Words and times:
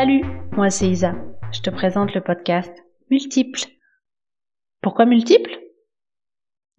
Salut, 0.00 0.24
moi 0.52 0.70
c'est 0.70 0.88
Isa. 0.88 1.14
Je 1.52 1.60
te 1.60 1.68
présente 1.68 2.14
le 2.14 2.22
podcast 2.22 2.72
Multiple. 3.10 3.60
Pourquoi 4.80 5.04
multiple? 5.04 5.50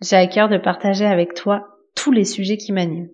J'ai 0.02 0.16
à 0.16 0.26
cœur 0.26 0.50
de 0.50 0.58
partager 0.58 1.06
avec 1.06 1.36
toi 1.36 1.68
tous 1.96 2.12
les 2.12 2.26
sujets 2.26 2.58
qui 2.58 2.72
m'animent. 2.72 3.12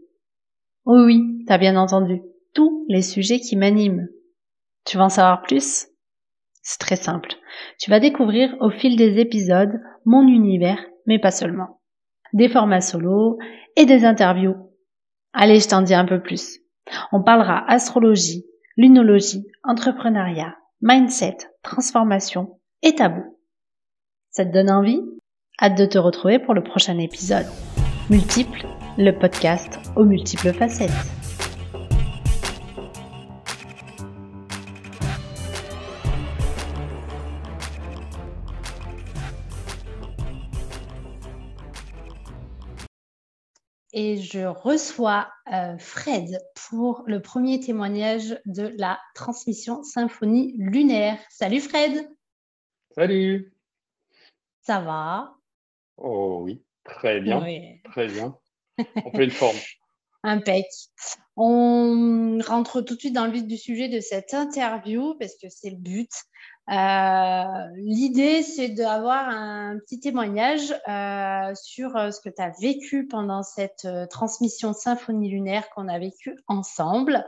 Oui, 0.86 1.04
oui, 1.04 1.44
t'as 1.46 1.58
bien 1.58 1.76
entendu, 1.76 2.22
tous 2.54 2.86
les 2.88 3.02
sujets 3.02 3.42
qui 3.42 3.58
m'animent. 3.58 4.08
Tu 4.86 4.96
veux 4.96 5.04
en 5.04 5.10
savoir 5.10 5.42
plus? 5.42 5.88
C'est 6.62 6.80
très 6.80 6.96
simple. 6.96 7.34
Tu 7.78 7.90
vas 7.90 8.00
découvrir 8.00 8.56
au 8.62 8.70
fil 8.70 8.96
des 8.96 9.20
épisodes 9.20 9.78
mon 10.06 10.26
univers, 10.26 10.80
mais 11.06 11.20
pas 11.20 11.32
seulement. 11.32 11.82
Des 12.32 12.48
formats 12.48 12.80
solo 12.80 13.40
et 13.76 13.86
des 13.86 14.06
interviews. 14.06 14.56
Allez, 15.34 15.60
je 15.60 15.68
t'en 15.68 15.82
dis 15.82 15.94
un 15.94 16.06
peu 16.06 16.22
plus. 16.22 16.60
On 17.12 17.22
parlera 17.22 17.70
astrologie, 17.70 18.46
lunologie, 18.78 19.48
entrepreneuriat, 19.64 20.56
mindset, 20.82 21.38
transformation 21.64 22.60
et 22.84 22.94
tabou. 22.94 23.24
Ça 24.30 24.46
te 24.46 24.54
donne 24.54 24.70
envie? 24.70 25.02
Hâte 25.60 25.78
de 25.80 25.86
te 25.88 25.98
retrouver 25.98 26.38
pour 26.38 26.54
le 26.54 26.62
prochain 26.62 27.00
épisode. 27.00 27.48
Multiple, 28.12 28.68
le 29.00 29.12
podcast 29.12 29.80
aux 29.96 30.06
multiples 30.06 30.54
facettes. 30.54 31.27
Et 43.98 44.18
je 44.18 44.46
reçois 44.46 45.28
euh, 45.52 45.76
Fred 45.80 46.40
pour 46.70 47.02
le 47.08 47.20
premier 47.20 47.60
témoignage 47.60 48.40
de 48.46 48.72
la 48.78 49.00
transmission 49.16 49.82
symphonie 49.82 50.54
lunaire. 50.60 51.18
Salut 51.32 51.62
Fred. 51.62 52.08
Salut. 52.92 53.52
Ça 54.62 54.82
va? 54.82 55.34
Oh 55.98 56.42
oui, 56.44 56.64
très 56.84 57.20
bien. 57.22 57.40
Très 57.86 58.06
bien. 58.06 58.38
En 59.04 59.10
pleine 59.10 59.32
forme. 59.32 59.58
Impec. 60.28 60.66
On 61.36 62.40
rentre 62.46 62.82
tout 62.82 62.96
de 62.96 63.00
suite 63.00 63.14
dans 63.14 63.26
le 63.26 63.32
vif 63.32 63.46
du 63.46 63.58
sujet 63.58 63.90
de 63.90 64.00
cette 64.00 64.34
interview 64.34 65.16
parce 65.20 65.34
que 65.42 65.48
c'est 65.50 65.70
le 65.70 65.78
but. 65.78 66.10
Euh, 66.70 67.44
l'idée, 67.76 68.44
c'est 68.44 68.70
d'avoir 68.70 69.30
un 69.30 69.78
petit 69.80 70.02
témoignage 70.02 70.74
euh, 70.90 71.56
sur 71.56 71.96
euh, 71.96 72.12
ce 72.12 72.20
que 72.20 72.30
tu 72.30 72.42
as 72.42 72.52
vécu 72.60 73.08
pendant 73.08 73.42
cette 73.42 73.88
transmission 74.10 74.74
symphonie 74.74 75.30
lunaire 75.30 75.70
qu'on 75.70 75.88
a 75.88 75.98
vécue 75.98 76.36
ensemble. 76.48 77.26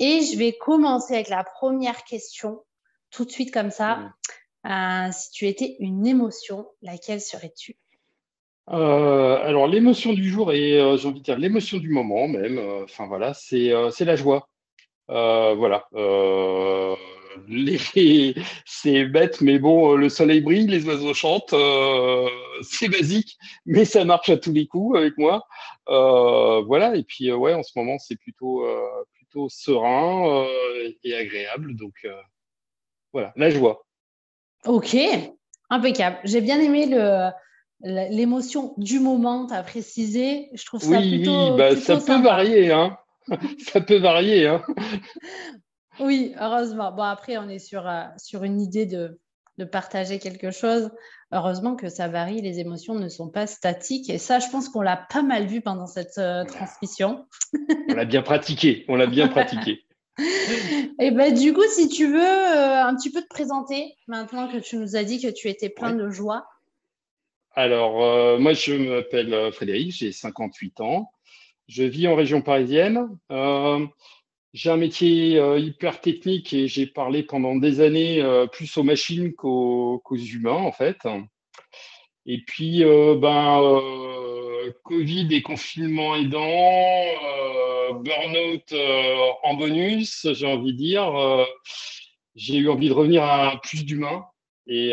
Et 0.00 0.22
je 0.22 0.36
vais 0.36 0.56
commencer 0.58 1.14
avec 1.14 1.28
la 1.28 1.44
première 1.44 2.02
question, 2.04 2.64
tout 3.10 3.24
de 3.24 3.30
suite 3.30 3.52
comme 3.52 3.70
ça. 3.70 4.12
si 5.12 5.30
tu 5.30 5.46
étais 5.46 5.76
une 5.78 6.06
émotion, 6.06 6.66
laquelle 6.80 7.20
serais-tu? 7.20 7.76
Alors 8.66 9.66
l'émotion 9.66 10.12
du 10.12 10.28
jour 10.28 10.52
et 10.52 10.78
j'ai 10.96 11.08
envie 11.08 11.20
de 11.20 11.24
dire 11.24 11.38
l'émotion 11.38 11.78
du 11.78 11.90
moment 11.90 12.28
même, 12.28 12.60
enfin 12.84 13.06
voilà, 13.06 13.34
c'est 13.34 13.70
la 14.00 14.16
joie. 14.16 14.48
voilà, 15.08 15.86
c'est 18.66 19.04
bête, 19.04 19.40
mais 19.40 19.58
bon, 19.58 19.94
le 19.94 20.08
soleil 20.08 20.40
brille, 20.40 20.66
les 20.66 20.86
oiseaux 20.86 21.14
chantent, 21.14 21.52
euh, 21.52 22.28
c'est 22.62 22.88
basique, 22.88 23.36
mais 23.66 23.84
ça 23.84 24.04
marche 24.04 24.28
à 24.30 24.36
tous 24.36 24.52
les 24.52 24.66
coups 24.66 24.98
avec 24.98 25.16
moi. 25.18 25.46
Euh, 25.88 26.62
voilà, 26.62 26.94
et 26.96 27.02
puis 27.02 27.30
euh, 27.30 27.36
ouais, 27.36 27.54
en 27.54 27.62
ce 27.62 27.72
moment, 27.76 27.98
c'est 27.98 28.16
plutôt, 28.16 28.64
plutôt 29.14 29.48
serein 29.48 30.46
et 31.04 31.14
agréable. 31.14 31.74
Donc 31.76 31.94
voilà, 33.12 33.32
la 33.36 33.50
joie. 33.50 33.84
Ok, 34.66 34.96
impeccable. 35.70 36.18
J'ai 36.24 36.40
bien 36.40 36.60
aimé 36.60 36.86
le, 36.86 37.30
l'émotion 37.82 38.74
du 38.76 39.00
moment, 39.00 39.46
tu 39.46 39.54
as 39.54 39.62
précisé. 39.62 40.48
Je 40.54 40.64
trouve 40.64 40.82
ça 40.82 40.98
plutôt. 40.98 41.52
Oui, 41.52 41.58
bah, 41.58 41.76
ça 41.80 41.96
peut 41.98 42.20
varier, 42.20 42.72
hein. 42.72 42.96
ça 43.72 43.80
peut 43.80 43.98
varier. 43.98 44.46
Hein. 44.46 44.62
Oui, 46.00 46.34
heureusement. 46.40 46.92
Bon, 46.92 47.02
après, 47.02 47.36
on 47.38 47.48
est 47.48 47.58
sur, 47.58 47.86
euh, 47.88 48.04
sur 48.16 48.44
une 48.44 48.60
idée 48.60 48.86
de, 48.86 49.20
de, 49.58 49.64
partager 49.64 50.18
quelque 50.18 50.50
chose. 50.50 50.90
Heureusement 51.32 51.76
que 51.76 51.88
ça 51.88 52.08
varie, 52.08 52.40
les 52.40 52.60
émotions 52.60 52.94
ne 52.94 53.08
sont 53.08 53.28
pas 53.28 53.46
statiques. 53.46 54.10
Et 54.10 54.18
ça, 54.18 54.38
je 54.38 54.48
pense 54.48 54.68
qu'on 54.68 54.82
l'a 54.82 54.96
pas 54.96 55.22
mal 55.22 55.46
vu 55.46 55.60
pendant 55.60 55.86
cette 55.86 56.18
euh, 56.18 56.44
transmission. 56.44 57.26
on 57.88 57.94
l'a 57.94 58.04
bien 58.04 58.22
pratiqué, 58.22 58.84
on 58.88 58.96
l'a 58.96 59.06
bien 59.06 59.28
pratiqué. 59.28 59.80
Et 60.98 61.10
ben, 61.10 61.32
du 61.32 61.52
coup, 61.52 61.64
si 61.70 61.88
tu 61.88 62.06
veux 62.06 62.20
euh, 62.20 62.84
un 62.84 62.94
petit 62.96 63.10
peu 63.10 63.22
te 63.22 63.28
présenter, 63.28 63.94
maintenant 64.06 64.48
que 64.48 64.58
tu 64.58 64.76
nous 64.76 64.96
as 64.96 65.04
dit 65.04 65.20
que 65.20 65.28
tu 65.28 65.48
étais 65.48 65.70
plein 65.70 65.94
de 65.94 66.10
joie. 66.10 66.46
Alors, 67.54 68.38
moi, 68.40 68.52
je 68.52 68.74
m'appelle 68.74 69.52
Frédéric, 69.52 69.92
j'ai 69.92 70.12
58 70.12 70.80
ans. 70.80 71.10
Je 71.68 71.84
vis 71.84 72.08
en 72.08 72.14
région 72.14 72.42
parisienne. 72.42 73.08
J'ai 74.54 74.68
un 74.68 74.76
métier 74.76 75.38
euh, 75.38 75.58
hyper 75.58 76.02
technique 76.02 76.52
et 76.52 76.68
j'ai 76.68 76.86
parlé 76.86 77.22
pendant 77.22 77.56
des 77.56 77.80
années 77.80 78.20
euh, 78.20 78.46
plus 78.46 78.76
aux 78.76 78.82
machines 78.82 79.32
qu'aux 79.32 80.02
humains, 80.10 80.52
en 80.52 80.72
fait. 80.72 80.98
Et 82.26 82.42
puis, 82.46 82.84
euh, 82.84 83.16
ben, 83.16 83.80
Covid 84.84 85.28
et 85.34 85.40
confinement 85.40 86.16
aidant, 86.16 86.44
burn-out 88.02 88.74
en 89.42 89.54
bonus, 89.54 90.26
j'ai 90.32 90.46
envie 90.46 90.72
de 90.72 90.78
dire, 90.78 91.46
j'ai 92.34 92.56
eu 92.56 92.68
envie 92.68 92.88
de 92.88 92.94
revenir 92.94 93.24
à 93.24 93.58
plus 93.62 93.84
d'humain 93.84 94.26
et, 94.66 94.92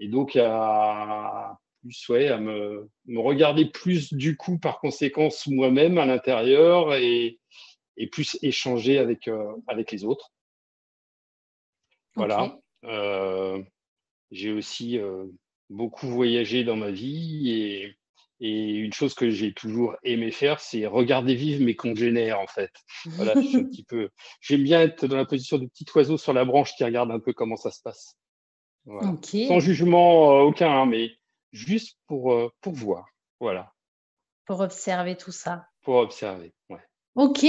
et 0.00 0.08
donc 0.08 0.34
à 0.34 1.58
plus 1.82 2.10
à 2.10 2.38
me, 2.38 2.88
regarder 3.16 3.66
plus 3.66 4.12
du 4.12 4.36
coup 4.36 4.58
par 4.58 4.80
conséquence 4.80 5.46
moi-même 5.46 5.98
à 5.98 6.06
l'intérieur 6.06 6.94
et, 6.94 7.38
plus 8.12 8.38
échanger 8.40 8.96
avec, 8.96 9.28
euh, 9.28 9.52
avec 9.66 9.92
les 9.92 10.04
autres. 10.06 10.32
Voilà. 12.16 12.58
Euh, 12.84 13.62
j'ai 14.30 14.52
aussi 14.52 14.98
euh, 14.98 15.26
beaucoup 15.68 16.06
voyagé 16.06 16.64
dans 16.64 16.76
ma 16.76 16.90
vie 16.90 17.50
et, 17.50 17.96
une 18.42 18.94
chose 18.94 19.12
que 19.12 19.28
j'ai 19.28 19.52
toujours 19.52 19.96
aimé 20.02 20.30
faire, 20.30 20.60
c'est 20.60 20.86
regarder 20.86 21.34
vivre 21.34 21.62
mes 21.62 21.76
congénères 21.76 22.40
en 22.40 22.46
fait. 22.46 22.70
Voilà, 23.04 23.32
un 23.32 23.64
petit 23.64 23.84
peu. 23.84 24.08
J'aime 24.40 24.62
bien 24.62 24.80
être 24.80 25.06
dans 25.06 25.18
la 25.18 25.26
position 25.26 25.58
du 25.58 25.68
petit 25.68 25.84
oiseau 25.94 26.16
sur 26.16 26.32
la 26.32 26.46
branche 26.46 26.74
qui 26.74 26.84
regarde 26.84 27.10
un 27.10 27.20
peu 27.20 27.34
comment 27.34 27.56
ça 27.56 27.70
se 27.70 27.82
passe. 27.82 28.16
Sans 28.86 29.60
jugement 29.60 30.40
aucun, 30.40 30.70
hein, 30.70 30.86
mais 30.86 31.10
juste 31.52 31.98
pour, 32.06 32.32
euh, 32.32 32.50
pour 32.60 32.72
voir. 32.72 33.06
Voilà. 33.40 33.72
Pour 34.46 34.60
observer 34.60 35.16
tout 35.16 35.32
ça. 35.32 35.66
Pour 35.82 35.96
observer, 35.96 36.52
ouais. 36.68 36.80
Ok, 37.16 37.44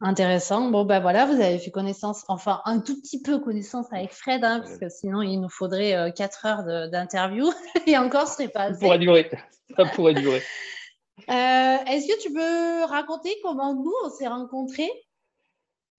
intéressant. 0.00 0.70
Bon, 0.70 0.84
ben 0.84 1.00
voilà, 1.00 1.24
vous 1.24 1.40
avez 1.40 1.58
fait 1.58 1.70
connaissance, 1.70 2.24
enfin 2.28 2.60
un 2.66 2.80
tout 2.80 3.00
petit 3.00 3.22
peu 3.22 3.38
connaissance 3.38 3.86
avec 3.90 4.12
Fred, 4.12 4.44
hein, 4.44 4.60
parce 4.60 4.76
que 4.76 4.88
sinon 4.90 5.22
il 5.22 5.40
nous 5.40 5.48
faudrait 5.48 6.12
4 6.14 6.44
euh, 6.44 6.48
heures 6.48 6.90
d'interview 6.90 7.50
et 7.86 7.96
encore 7.96 8.28
ce 8.28 8.34
serait 8.34 8.48
pas 8.48 8.64
assez. 8.64 8.74
Ça 8.74 8.80
pourrait 8.80 8.98
durer. 8.98 9.30
Ça 9.76 9.84
pourrait 9.86 10.14
durer. 10.14 10.42
Euh, 11.30 11.76
est-ce 11.86 12.06
que 12.06 12.22
tu 12.22 12.32
peux 12.32 12.84
raconter 12.84 13.34
comment 13.42 13.74
nous 13.74 13.94
on 14.04 14.10
s'est 14.10 14.28
rencontrés? 14.28 14.90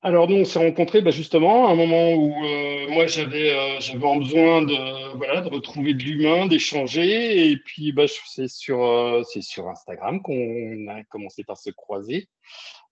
Alors 0.04 0.30
nous, 0.30 0.36
on 0.36 0.46
s'est 0.46 0.60
rencontrés 0.60 1.02
bah, 1.02 1.10
justement 1.10 1.68
à 1.68 1.72
un 1.72 1.76
moment 1.76 2.14
où 2.14 2.32
euh, 2.46 2.88
moi 2.90 3.08
j'avais 3.08 3.52
euh, 3.52 3.80
j'avais 3.80 4.00
besoin 4.20 4.62
de 4.62 5.16
voilà 5.18 5.42
de 5.42 5.50
retrouver 5.50 5.96
de 5.96 6.04
l'humain, 6.04 6.46
d'échanger 6.46 7.50
et 7.50 7.58
puis 7.58 7.92
bah, 7.94 8.06
c'est 8.08 8.48
sur 8.48 8.84
euh, 8.86 9.24
c'est 9.24 9.42
sur 9.42 9.68
Instagram 9.68 10.22
qu'on 10.22 10.88
a 10.88 11.04
commencé 11.06 11.44
par 11.44 11.58
se 11.58 11.72
croiser 11.72 12.30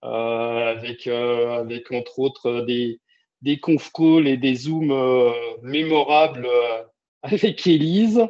avec 0.02 1.08
avec 1.08 1.92
entre 1.92 2.20
autres 2.20 2.62
des 2.62 3.00
des 3.42 3.60
conf 3.60 3.92
calls 3.92 4.28
et 4.28 4.38
des 4.38 4.56
zooms 4.56 5.34
mémorables 5.62 6.48
avec 7.22 7.66
Élise 7.68 8.26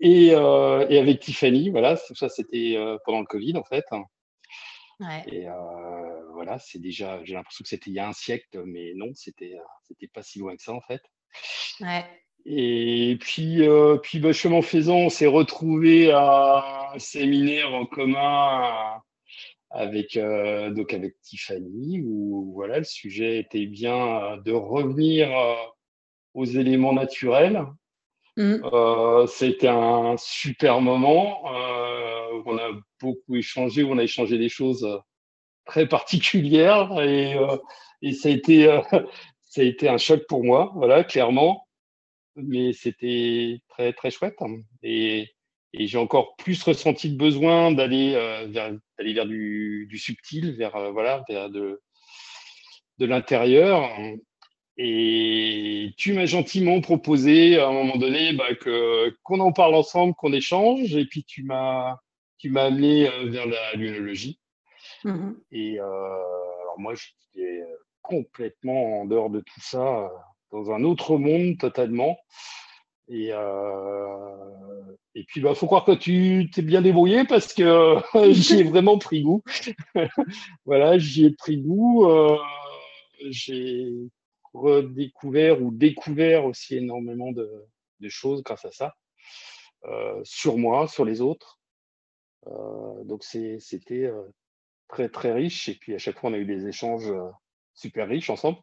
et, 0.00 0.28
et 0.28 0.34
avec 0.98 1.20
Tiffany. 1.20 1.70
Voilà, 1.70 1.96
ça 1.96 2.28
c'était 2.28 2.76
pendant 3.04 3.20
le 3.20 3.26
Covid 3.26 3.56
en 3.56 3.64
fait. 3.64 3.84
Et 5.26 5.46
voilà, 6.42 6.58
c'est 6.58 6.80
déjà, 6.80 7.22
j'ai 7.24 7.34
l'impression 7.34 7.62
que 7.62 7.68
c'était 7.68 7.90
il 7.90 7.94
y 7.94 7.98
a 8.00 8.08
un 8.08 8.12
siècle, 8.12 8.62
mais 8.66 8.92
non, 8.96 9.12
c'était, 9.14 9.54
c'était 9.82 10.08
pas 10.08 10.22
si 10.22 10.40
loin 10.40 10.56
que 10.56 10.62
ça 10.62 10.72
en 10.72 10.80
fait. 10.80 11.02
Et 12.44 13.16
puis, 13.20 13.62
puis 14.02 14.18
bah, 14.18 14.32
chemin 14.32 14.62
faisant, 14.62 14.96
on 14.96 15.08
s'est 15.08 15.26
retrouvé 15.26 16.10
à 16.10 16.90
un 16.94 16.98
séminaire 16.98 17.72
en 17.72 17.86
commun 17.86 19.00
avec 19.70 20.18
donc 20.18 20.92
avec 20.92 21.20
Tiffany 21.22 22.02
où 22.04 22.52
voilà 22.54 22.78
le 22.78 22.84
sujet 22.84 23.38
était 23.38 23.66
bien 23.66 24.36
de 24.44 24.52
revenir 24.52 25.30
aux 26.34 26.44
éléments 26.44 26.92
naturels 26.92 27.64
Mmh. 28.36 28.64
Euh, 28.72 29.26
c'était 29.26 29.68
un 29.68 30.16
super 30.16 30.80
moment. 30.80 31.42
Euh, 31.54 32.42
on 32.46 32.56
a 32.56 32.70
beaucoup 33.00 33.36
échangé, 33.36 33.84
on 33.84 33.98
a 33.98 34.04
échangé 34.04 34.38
des 34.38 34.48
choses 34.48 34.86
très 35.64 35.86
particulière 35.88 37.00
et, 37.00 37.36
et 38.02 38.12
ça 38.12 38.28
a 38.28 38.32
été 38.32 38.66
ça 39.42 39.60
a 39.60 39.64
été 39.64 39.88
un 39.88 39.98
choc 39.98 40.26
pour 40.28 40.44
moi, 40.44 40.72
voilà, 40.74 41.04
clairement. 41.04 41.68
Mais 42.36 42.72
c'était 42.72 43.60
très 43.68 43.92
très 43.92 44.10
chouette 44.10 44.36
et, 44.82 45.28
j'ai 45.74 45.98
encore 45.98 46.36
plus 46.36 46.62
ressenti 46.62 47.08
le 47.08 47.16
besoin 47.16 47.72
d'aller 47.72 48.12
vers 48.48 48.72
d'aller 48.98 49.14
vers 49.14 49.26
du, 49.26 49.98
subtil, 49.98 50.54
vers 50.56 50.92
voilà, 50.92 51.24
vers 51.28 51.50
de 51.50 51.80
de 52.98 53.06
l'intérieur. 53.06 53.90
Et 54.78 55.92
tu 55.98 56.14
m'as 56.14 56.26
gentiment 56.26 56.80
proposé 56.80 57.58
à 57.58 57.68
un 57.68 57.72
moment 57.72 57.96
donné 57.96 58.32
bah, 58.32 58.54
que 58.54 59.14
qu'on 59.22 59.40
en 59.40 59.52
parle 59.52 59.74
ensemble, 59.74 60.14
qu'on 60.14 60.32
échange. 60.32 60.94
Et 60.96 61.04
puis 61.06 61.24
tu 61.24 61.42
m'as 61.42 61.98
tu 62.38 62.50
m'as 62.50 62.64
amené 62.64 63.08
euh, 63.08 63.26
vers 63.30 63.46
la 63.46 63.74
lunologie. 63.74 64.38
Mmh 65.04 65.32
et 65.50 65.80
euh, 65.80 65.84
alors 65.84 66.78
moi, 66.78 66.94
j'étais 66.94 67.62
euh, 67.62 67.76
complètement 68.02 69.00
en 69.00 69.04
dehors 69.04 69.30
de 69.30 69.40
tout 69.40 69.60
ça, 69.60 70.10
dans 70.50 70.70
un 70.70 70.84
autre 70.84 71.16
monde 71.16 71.58
totalement. 71.58 72.18
Et, 73.08 73.30
et 75.14 75.24
puis, 75.24 75.40
il 75.40 75.42
bah, 75.42 75.54
faut 75.54 75.66
croire 75.66 75.84
que 75.84 75.92
tu 75.92 76.48
t'es 76.54 76.62
bien 76.62 76.80
débrouillé 76.80 77.24
parce 77.24 77.52
que 77.52 77.96
j'y 78.32 78.60
ai 78.60 78.62
vraiment 78.62 78.96
pris 78.96 79.22
goût. 79.22 79.42
voilà, 80.64 80.98
j'y 80.98 81.26
ai 81.26 81.30
pris 81.32 81.58
goût. 81.58 82.08
j'ai 83.28 83.92
redécouvert 84.54 85.62
ou 85.62 85.70
découvert 85.70 86.44
aussi 86.44 86.76
énormément 86.76 87.32
de, 87.32 87.66
choses 88.08 88.42
grâce 88.42 88.64
à 88.64 88.72
ça, 88.72 88.96
euh, 89.84 90.20
sur 90.24 90.58
moi, 90.58 90.88
sur 90.88 91.04
les 91.04 91.20
autres. 91.20 91.60
Euh, 92.48 93.04
donc 93.04 93.22
c'était 93.22 94.06
euh, 94.06 94.24
très 94.92 95.08
très 95.08 95.32
riche 95.32 95.68
et 95.68 95.74
puis 95.74 95.94
à 95.94 95.98
chaque 95.98 96.18
fois 96.18 96.30
on 96.30 96.34
a 96.34 96.38
eu 96.38 96.44
des 96.44 96.68
échanges 96.68 97.12
super 97.74 98.08
riches 98.08 98.30
ensemble. 98.30 98.58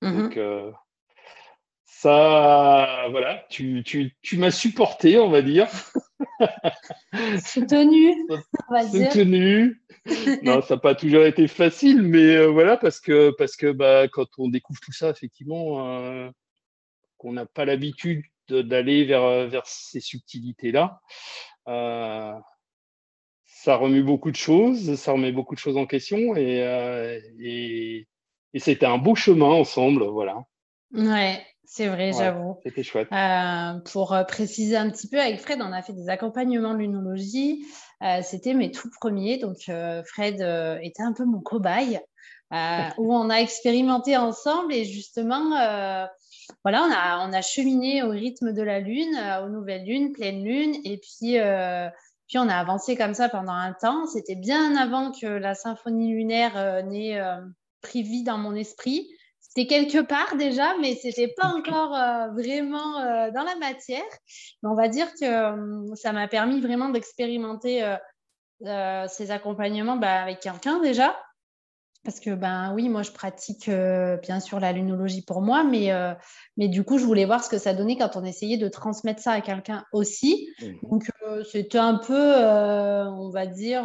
Mmh 0.00 0.16
donc 0.16 0.38
ça, 2.00 3.08
voilà, 3.10 3.44
tu, 3.50 3.82
tu, 3.84 4.14
tu 4.22 4.38
m'as 4.38 4.52
supporté, 4.52 5.18
on 5.18 5.30
va 5.30 5.42
dire. 5.42 5.66
Soutenu, 7.44 8.14
on 8.30 8.72
va 8.72 8.84
dire. 8.84 9.10
Soutenu. 9.10 9.82
Non, 10.44 10.62
ça 10.62 10.74
n'a 10.74 10.80
pas 10.80 10.94
toujours 10.94 11.24
été 11.24 11.48
facile, 11.48 12.02
mais 12.02 12.36
euh, 12.36 12.46
voilà, 12.46 12.76
parce 12.76 13.00
que, 13.00 13.34
parce 13.36 13.56
que 13.56 13.72
bah, 13.72 14.06
quand 14.06 14.28
on 14.38 14.48
découvre 14.48 14.78
tout 14.80 14.92
ça, 14.92 15.10
effectivement, 15.10 15.88
euh, 15.88 16.30
qu'on 17.16 17.32
n'a 17.32 17.46
pas 17.46 17.64
l'habitude 17.64 18.22
d'aller 18.48 19.04
vers, 19.04 19.24
euh, 19.24 19.46
vers 19.48 19.66
ces 19.66 20.00
subtilités-là, 20.00 21.00
ça 23.68 23.76
remue 23.76 24.02
beaucoup 24.02 24.30
de 24.30 24.36
choses, 24.36 24.94
ça 24.94 25.12
remet 25.12 25.30
beaucoup 25.30 25.54
de 25.54 25.60
choses 25.60 25.76
en 25.76 25.84
question 25.84 26.34
et, 26.36 26.64
et, 27.38 28.08
et 28.54 28.58
c'était 28.60 28.86
un 28.86 28.96
beau 28.96 29.14
chemin 29.14 29.44
ensemble, 29.50 30.04
voilà. 30.04 30.44
Ouais, 30.94 31.38
c'est 31.64 31.88
vrai, 31.88 32.12
j'avoue. 32.16 32.58
C'était 32.64 32.82
chouette. 32.82 33.08
Euh, 33.12 33.78
pour 33.92 34.14
euh, 34.14 34.24
préciser 34.24 34.76
un 34.76 34.88
petit 34.88 35.06
peu, 35.06 35.20
avec 35.20 35.38
Fred, 35.38 35.60
on 35.60 35.72
a 35.72 35.82
fait 35.82 35.92
des 35.92 36.08
accompagnements 36.08 36.72
de 36.72 36.78
lunologie. 36.78 37.66
Euh, 38.02 38.20
c'était 38.22 38.54
mes 38.54 38.70
tout 38.70 38.88
premiers. 39.00 39.36
Donc, 39.36 39.58
Fred 40.06 40.36
était 40.82 41.02
un 41.02 41.12
peu 41.12 41.26
mon 41.26 41.40
cobaye, 41.40 42.00
où 42.98 43.14
on 43.14 43.28
a 43.28 43.36
expérimenté 43.36 44.16
ensemble 44.16 44.72
et 44.72 44.86
justement, 44.86 45.50
voilà, 46.64 46.84
on 46.84 46.90
a, 46.90 47.28
on 47.28 47.32
a 47.34 47.42
cheminé 47.42 48.02
au 48.02 48.08
rythme 48.08 48.54
de 48.54 48.62
la 48.62 48.80
lune, 48.80 49.14
aux 49.44 49.50
nouvelles 49.50 49.84
lunes, 49.84 50.12
pleine 50.12 50.42
lune. 50.42 50.74
Et 50.84 50.96
puis, 50.96 51.36
puis, 52.28 52.38
on 52.38 52.48
a 52.48 52.54
avancé 52.54 52.96
comme 52.96 53.14
ça 53.14 53.28
pendant 53.28 53.52
un 53.52 53.72
temps. 53.72 54.06
C'était 54.06 54.36
bien 54.36 54.76
avant 54.76 55.12
que 55.12 55.26
la 55.26 55.54
symphonie 55.54 56.12
lunaire 56.12 56.84
n'ait 56.84 57.20
pris 57.80 58.02
vie 58.02 58.22
dans 58.22 58.38
mon 58.38 58.54
esprit. 58.54 59.08
C'était 59.40 59.66
quelque 59.66 60.02
part 60.02 60.36
déjà, 60.36 60.76
mais 60.80 60.94
c'était 60.94 61.32
pas 61.36 61.48
encore 61.48 61.94
euh, 61.94 62.28
vraiment 62.28 63.00
euh, 63.00 63.30
dans 63.30 63.44
la 63.44 63.56
matière. 63.56 64.04
Mais 64.62 64.68
on 64.68 64.74
va 64.74 64.88
dire 64.88 65.08
que 65.14 65.24
euh, 65.24 65.94
ça 65.94 66.12
m'a 66.12 66.28
permis 66.28 66.60
vraiment 66.60 66.90
d'expérimenter 66.90 67.96
ces 68.60 69.30
accompagnements 69.30 69.96
bah, 69.96 70.22
avec 70.22 70.40
quelqu'un 70.40 70.80
déjà. 70.80 71.16
Parce 72.04 72.20
que, 72.20 72.30
ben 72.30 72.72
oui, 72.74 72.88
moi, 72.88 73.02
je 73.02 73.10
pratique 73.10 73.68
bien 74.22 74.40
sûr 74.40 74.60
la 74.60 74.72
lunologie 74.72 75.22
pour 75.22 75.42
moi, 75.42 75.64
mais, 75.64 75.90
mais 76.56 76.68
du 76.68 76.84
coup, 76.84 76.96
je 76.96 77.04
voulais 77.04 77.26
voir 77.26 77.44
ce 77.44 77.50
que 77.50 77.58
ça 77.58 77.74
donnait 77.74 77.96
quand 77.96 78.16
on 78.16 78.24
essayait 78.24 78.56
de 78.56 78.68
transmettre 78.68 79.20
ça 79.20 79.32
à 79.32 79.40
quelqu'un 79.40 79.84
aussi. 79.92 80.48
Mmh. 80.62 80.88
Donc, 80.88 81.10
c'était 81.50 81.78
un 81.78 81.96
peu, 81.96 82.34
on 82.34 83.30
va 83.30 83.46
dire, 83.46 83.84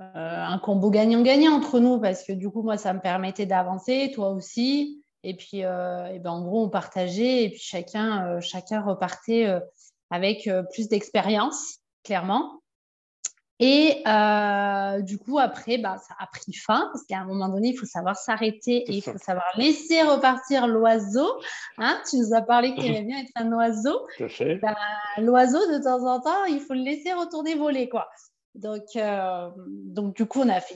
euh, 0.00 0.04
un 0.14 0.58
combo 0.58 0.90
gagnant-gagnant 0.90 1.54
entre 1.54 1.80
nous 1.80 2.00
parce 2.00 2.22
que 2.22 2.32
du 2.32 2.48
coup, 2.50 2.62
moi, 2.62 2.76
ça 2.76 2.92
me 2.92 3.00
permettait 3.00 3.46
d'avancer, 3.46 4.12
toi 4.14 4.30
aussi. 4.30 5.02
Et 5.24 5.34
puis, 5.34 5.64
euh, 5.64 6.06
et 6.06 6.20
ben, 6.20 6.30
en 6.30 6.44
gros, 6.44 6.64
on 6.64 6.68
partageait 6.68 7.42
et 7.42 7.50
puis 7.50 7.58
chacun, 7.60 8.28
euh, 8.28 8.40
chacun 8.40 8.80
repartait 8.80 9.52
avec 10.10 10.48
plus 10.72 10.88
d'expérience, 10.88 11.80
clairement. 12.04 12.57
Et 13.60 14.02
du 15.02 15.18
coup, 15.18 15.38
après, 15.38 15.78
bah, 15.78 15.98
ça 15.98 16.14
a 16.18 16.26
pris 16.26 16.52
fin 16.52 16.88
parce 16.92 17.04
qu'à 17.04 17.18
un 17.18 17.24
moment 17.24 17.48
donné, 17.48 17.68
il 17.68 17.76
faut 17.76 17.86
savoir 17.86 18.16
s'arrêter 18.16 18.76
et 18.90 18.92
il 18.92 19.02
faut 19.02 19.18
savoir 19.18 19.46
laisser 19.56 20.02
repartir 20.02 20.66
l'oiseau. 20.66 21.28
Hein 21.78 22.00
tu 22.08 22.16
nous 22.16 22.34
as 22.34 22.42
parlé 22.42 22.74
qu'il 22.74 22.86
aimait 22.86 23.02
bien 23.02 23.18
être 23.18 23.32
un 23.34 23.52
oiseau. 23.52 24.06
Bah, 24.62 24.76
l'oiseau, 25.18 25.58
de 25.58 25.82
temps 25.82 26.06
en 26.06 26.20
temps, 26.20 26.44
il 26.48 26.60
faut 26.60 26.74
le 26.74 26.82
laisser 26.82 27.12
retourner 27.12 27.54
voler, 27.54 27.88
quoi. 27.88 28.08
Donc, 28.58 28.96
euh, 28.96 29.50
donc 29.86 30.16
du 30.16 30.26
coup, 30.26 30.40
on 30.40 30.48
a, 30.48 30.60
fait 30.60 30.74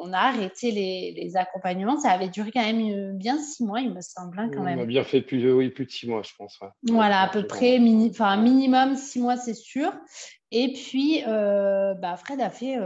on 0.00 0.12
a 0.12 0.18
arrêté 0.18 0.70
les, 0.70 1.12
les, 1.16 1.36
accompagnements. 1.36 1.98
Ça 1.98 2.10
avait 2.10 2.28
duré 2.28 2.52
quand 2.52 2.62
même 2.62 2.80
euh, 2.92 3.12
bien 3.12 3.38
six 3.38 3.64
mois, 3.64 3.80
il 3.80 3.92
me 3.92 4.00
semble, 4.00 4.38
hein, 4.38 4.48
quand 4.54 4.62
même. 4.62 4.78
On 4.78 4.82
a 4.82 4.86
bien 4.86 5.02
fait 5.02 5.20
plus 5.20 5.42
de, 5.42 5.50
oui, 5.50 5.70
plus 5.70 5.86
de 5.86 5.90
six 5.90 6.08
mois, 6.08 6.22
je 6.22 6.30
pense. 6.38 6.60
Voilà, 6.84 7.22
à 7.22 7.28
peu 7.28 7.44
près, 7.44 7.80
mini, 7.80 8.10
enfin, 8.10 8.36
minimum 8.36 8.94
six 8.94 9.20
mois, 9.20 9.36
c'est 9.36 9.54
sûr. 9.54 9.92
Et 10.50 10.72
puis, 10.72 11.22
euh, 11.26 11.94
bah, 11.94 12.16
Fred 12.16 12.40
a 12.40 12.50
fait 12.50 12.78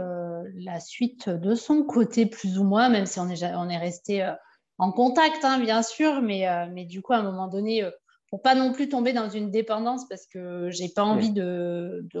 la 0.55 0.79
suite 0.79 1.29
de 1.29 1.55
son 1.55 1.83
côté, 1.83 2.25
plus 2.25 2.59
ou 2.59 2.63
moins, 2.63 2.89
même 2.89 3.05
si 3.05 3.19
on 3.19 3.29
est, 3.29 3.43
on 3.55 3.69
est 3.69 3.77
resté 3.77 4.29
en 4.77 4.91
contact, 4.91 5.45
hein, 5.45 5.59
bien 5.59 5.81
sûr, 5.81 6.21
mais, 6.21 6.45
mais 6.71 6.85
du 6.85 7.01
coup, 7.01 7.13
à 7.13 7.17
un 7.17 7.23
moment 7.23 7.47
donné, 7.47 7.89
pour 8.29 8.41
pas 8.41 8.55
non 8.55 8.73
plus 8.73 8.89
tomber 8.89 9.13
dans 9.13 9.29
une 9.29 9.49
dépendance, 9.49 10.07
parce 10.09 10.25
que 10.27 10.69
j'ai 10.71 10.89
pas 10.89 11.03
envie 11.03 11.31
de, 11.31 12.05
de 12.13 12.19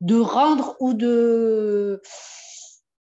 de 0.00 0.18
rendre 0.18 0.76
ou 0.80 0.94
de 0.94 2.00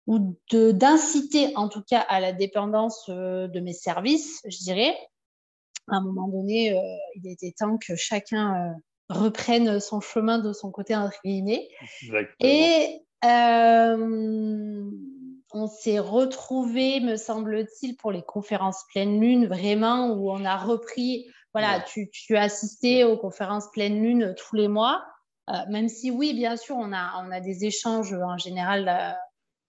ou 0.06 0.38
d'inciter 0.52 1.56
en 1.56 1.70
tout 1.70 1.82
cas 1.82 2.02
à 2.02 2.20
la 2.20 2.34
dépendance 2.34 3.06
euh, 3.10 3.48
de 3.48 3.60
mes 3.60 3.74
services, 3.74 4.42
je 4.46 4.58
dirais. 4.58 4.96
À 5.88 5.98
un 5.98 6.02
moment 6.02 6.28
donné, 6.28 6.78
euh, 6.78 6.82
il 7.16 7.32
était 7.32 7.54
temps 7.58 7.78
que 7.78 7.96
chacun 7.96 8.54
euh, 8.54 8.74
reprenne 9.10 9.80
son 9.80 10.02
chemin 10.02 10.40
de 10.40 10.54
son 10.54 10.72
côté 10.72 10.96
entre 10.96 11.20
Et 12.40 13.02
on 15.54 15.68
s'est 15.68 16.00
retrouvé, 16.00 17.00
me 17.00 17.16
semble-t-il, 17.16 17.96
pour 17.96 18.12
les 18.12 18.24
conférences 18.24 18.84
pleine 18.92 19.22
lune, 19.22 19.48
vraiment, 19.48 20.12
où 20.12 20.32
on 20.32 20.44
a 20.46 20.58
repris. 20.58 21.28
Voilà, 21.54 21.82
tu, 21.82 22.10
tu 22.10 22.36
as 22.36 22.44
assisté 22.44 23.04
aux 23.04 23.18
conférences 23.18 23.70
pleine 23.72 24.02
lune 24.02 24.34
tous 24.36 24.56
les 24.56 24.68
mois. 24.68 25.04
Euh, 25.50 25.54
même 25.70 25.90
si 25.90 26.10
oui, 26.10 26.34
bien 26.34 26.58
sûr, 26.58 26.76
on 26.78 26.92
a, 26.92 27.24
on 27.24 27.32
a 27.32 27.40
des 27.40 27.66
échanges 27.66 28.14
en 28.14 28.38
général 28.38 28.88
euh, 28.88 29.12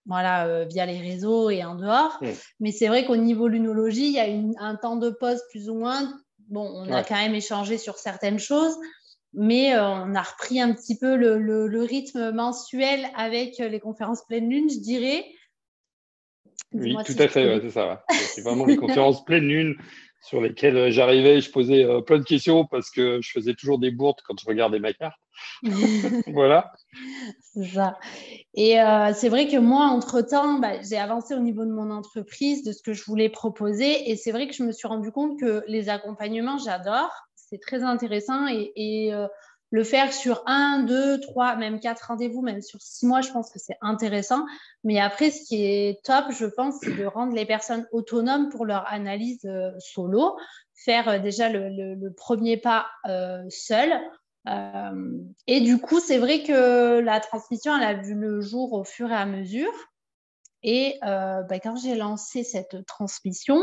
voilà, 0.07 0.47
euh, 0.47 0.65
via 0.65 0.87
les 0.87 1.01
réseaux 1.01 1.51
et 1.51 1.65
en 1.65 1.75
dehors. 1.75 2.19
Mais 2.61 2.73
c'est 2.73 2.89
vrai 2.89 3.05
qu'au 3.05 3.17
niveau 3.17 3.49
lunologie, 3.49 4.07
il 4.07 4.13
y 4.13 4.21
a 4.21 4.65
un 4.65 4.77
temps 4.77 4.97
de 4.97 5.11
pause 5.11 5.43
plus 5.51 5.69
ou 5.69 5.75
moins. 5.75 6.15
Bon, 6.49 6.71
on 6.75 6.93
a 6.93 7.03
quand 7.03 7.17
même 7.17 7.35
échangé 7.35 7.79
sur 7.79 7.97
certaines 7.97 8.39
choses, 8.39 8.77
mais 9.35 9.77
on 9.79 10.15
a 10.15 10.23
repris 10.23 10.61
un 10.61 10.73
petit 10.73 10.99
peu 10.99 11.17
le, 11.17 11.39
le, 11.39 11.83
rythme 11.83 12.33
mensuel 12.33 13.09
avec 13.17 13.59
les 13.59 13.81
conférences 13.81 14.25
pleine 14.27 14.49
lune, 14.49 14.71
je 14.71 14.81
dirais. 14.81 15.25
Oui, 16.73 16.97
tout 17.05 17.15
à 17.19 17.29
fait, 17.29 17.61
c'est 17.61 17.71
ça. 17.71 18.05
C'est 18.11 18.43
vraiment 18.43 18.67
les 18.67 18.77
conférences 18.77 19.25
pleine 19.25 19.47
lune 19.47 19.77
sur 20.23 20.41
lesquelles 20.41 20.91
j'arrivais 20.91 21.37
et 21.37 21.41
je 21.41 21.51
posais 21.51 21.87
plein 22.07 22.19
de 22.19 22.25
questions 22.25 22.65
parce 22.65 22.91
que 22.91 23.21
je 23.21 23.31
faisais 23.31 23.55
toujours 23.55 23.79
des 23.79 23.91
bourdes 23.91 24.21
quand 24.27 24.35
je 24.41 24.47
regardais 24.47 24.79
ma 24.79 24.93
carte. 24.93 25.19
voilà. 26.29 26.73
C'est 27.41 27.65
ça. 27.65 27.99
Et 28.55 28.81
euh, 28.81 29.13
c'est 29.15 29.29
vrai 29.29 29.49
que 29.49 29.57
moi, 29.57 29.87
entre-temps, 29.87 30.59
bah, 30.59 30.81
j'ai 30.83 30.97
avancé 30.97 31.35
au 31.35 31.41
niveau 31.41 31.65
de 31.65 31.73
mon 31.73 31.91
entreprise, 31.91 32.65
de 32.65 32.73
ce 32.73 32.83
que 32.83 32.93
je 32.93 33.05
voulais 33.05 33.29
proposer. 33.29 34.11
Et 34.11 34.17
c'est 34.17 34.33
vrai 34.33 34.47
que 34.49 34.55
je 34.55 34.63
me 34.63 34.73
suis 34.73 34.89
rendu 34.89 35.11
compte 35.11 35.39
que 35.39 35.65
les 35.67 35.89
accompagnements, 35.89 36.59
j'adore. 36.59 37.11
C'est 37.49 37.61
très 37.61 37.83
intéressant. 37.83 38.47
Et, 38.49 39.13
euh, 39.13 39.27
le 39.71 39.83
faire 39.83 40.13
sur 40.13 40.45
un, 40.47 40.85
deux, 40.85 41.19
trois, 41.19 41.57
même 41.57 41.81
quatre 41.81 42.07
rendez-vous, 42.07 42.43
même 42.43 42.63
sur 42.63 42.81
six 42.81 43.07
mois, 43.07 43.23
je 43.23 43.33
pense 43.33 43.51
que 43.51 43.59
c'est 43.59 43.77
intéressant. 43.81 44.47
Mais 44.85 45.01
après, 45.01 45.33
ce 45.33 45.43
qui 45.43 45.65
est 45.65 46.05
top, 46.05 46.27
je 46.31 46.47
pense, 46.47 46.77
c'est 46.81 46.95
de 46.95 47.05
rendre 47.05 47.35
les 47.35 47.45
personnes 47.45 47.85
autonomes 47.91 48.51
pour 48.51 48.67
leur 48.67 48.87
analyse 48.93 49.45
euh, 49.47 49.73
solo, 49.81 50.37
faire 50.75 51.21
déjà 51.21 51.49
le, 51.49 52.09
premier 52.11 52.57
pas 52.57 52.87
seul 53.49 53.93
euh, 54.47 55.19
et 55.47 55.61
du 55.61 55.81
coup, 55.81 55.99
c'est 56.01 56.19
vrai 56.19 56.43
que 56.43 57.01
la 57.01 57.19
transmission, 57.19 57.75
elle 57.77 57.83
a 57.83 57.95
vu 57.95 58.15
le 58.15 58.43
jour 58.43 58.75
au 58.75 58.85
fur 58.85 59.11
et 59.11 59.17
à 59.17 59.27
mesure. 59.27 59.73
Et 60.63 60.99
bah, 61.03 61.59
quand 61.63 61.77
j'ai 61.77 61.95
lancé 61.95 62.45
cette 62.45 62.87
transmission, 62.87 63.61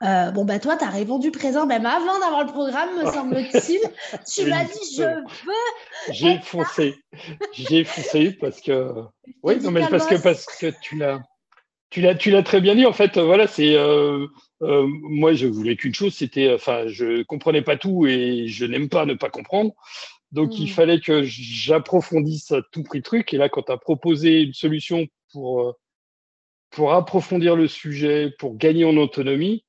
bon, 0.00 0.44
bah, 0.44 0.58
toi, 0.58 0.76
tu 0.76 0.84
as 0.84 0.90
répondu 0.90 1.30
présent 1.30 1.66
même 1.66 1.86
avant 1.86 2.18
d'avoir 2.20 2.44
le 2.44 2.52
programme, 2.52 2.98
me 2.98 3.10
semble-t-il. 3.10 3.80
tu 4.34 4.46
m'as 4.46 4.64
dit, 4.64 4.96
je 4.96 5.02
veux. 5.02 6.12
J'ai 6.12 6.38
foncé. 6.38 6.94
J'ai 7.52 7.84
foncé 7.84 8.32
parce 8.32 8.60
que. 8.60 8.92
Oui, 9.42 9.58
non, 9.60 9.70
mais 9.70 9.86
parce 9.88 10.06
que, 10.06 10.16
parce 10.16 10.46
que 10.46 10.72
tu 10.82 10.96
l'as. 10.96 11.20
Tu 11.88 12.00
l'as, 12.00 12.16
tu 12.16 12.30
l'as 12.32 12.42
très 12.42 12.60
bien 12.60 12.74
dit. 12.74 12.84
En 12.84 12.92
fait, 12.92 13.16
voilà, 13.16 13.46
c'est 13.46 13.76
euh, 13.76 14.26
euh, 14.62 14.86
moi, 14.88 15.34
je 15.34 15.46
voulais 15.46 15.76
qu'une 15.76 15.94
chose, 15.94 16.14
c'était, 16.14 16.52
enfin, 16.52 16.88
je 16.88 17.22
comprenais 17.22 17.62
pas 17.62 17.76
tout 17.76 18.06
et 18.06 18.48
je 18.48 18.64
n'aime 18.64 18.88
pas 18.88 19.06
ne 19.06 19.14
pas 19.14 19.30
comprendre. 19.30 19.72
Donc, 20.32 20.58
il 20.58 20.64
hmm. 20.64 20.74
fallait 20.74 21.00
que 21.00 21.22
j'approfondisse 21.22 22.50
à 22.50 22.60
tout 22.72 22.82
prix 22.82 22.98
le 22.98 23.04
truc. 23.04 23.32
Et 23.32 23.36
là, 23.36 23.48
quand 23.48 23.62
tu 23.62 23.72
as 23.72 23.76
proposé 23.76 24.42
une 24.42 24.52
solution 24.52 25.06
pour 25.32 25.60
euh, 25.60 25.72
pour 26.70 26.92
approfondir 26.92 27.56
le 27.56 27.68
sujet, 27.68 28.34
pour 28.38 28.56
gagner 28.56 28.84
en 28.84 28.96
autonomie, 28.96 29.64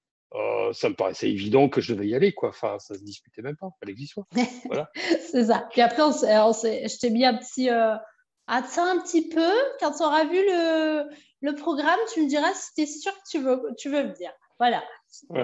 ça 0.73 0.89
me 0.89 0.95
paraissait 0.95 1.29
évident 1.29 1.69
que 1.69 1.81
je 1.81 1.93
devais 1.93 2.07
y 2.07 2.15
aller, 2.15 2.33
quoi. 2.33 2.49
Enfin, 2.49 2.77
ça 2.79 2.95
se 2.95 3.03
discutait 3.03 3.41
même 3.41 3.57
pas. 3.57 3.69
Fallait 3.79 3.93
que 3.93 3.99
j'y 3.99 4.07
sois. 4.07 4.25
Voilà. 4.65 4.89
c'est 5.31 5.45
ça. 5.45 5.67
Puis 5.71 5.81
après, 5.81 6.03
on 6.03 6.11
je 6.11 6.99
t'ai 6.99 7.09
mis 7.09 7.25
un 7.25 7.35
petit 7.35 7.69
à 8.47 8.63
ça 8.63 8.83
un 8.83 8.99
petit 8.99 9.27
peu. 9.29 9.51
Quand 9.79 9.91
tu 9.91 10.03
auras 10.03 10.25
vu 10.25 10.37
le, 10.37 11.03
le 11.41 11.55
programme, 11.55 11.99
tu 12.13 12.23
me 12.23 12.27
diras 12.27 12.53
si 12.53 12.73
tu 12.75 12.81
es 12.81 12.85
sûr 12.85 13.13
que 13.13 13.29
tu 13.29 13.39
veux, 13.39 13.61
tu 13.77 13.89
veux 13.89 14.01
venir. 14.01 14.31
Voilà. 14.59 14.81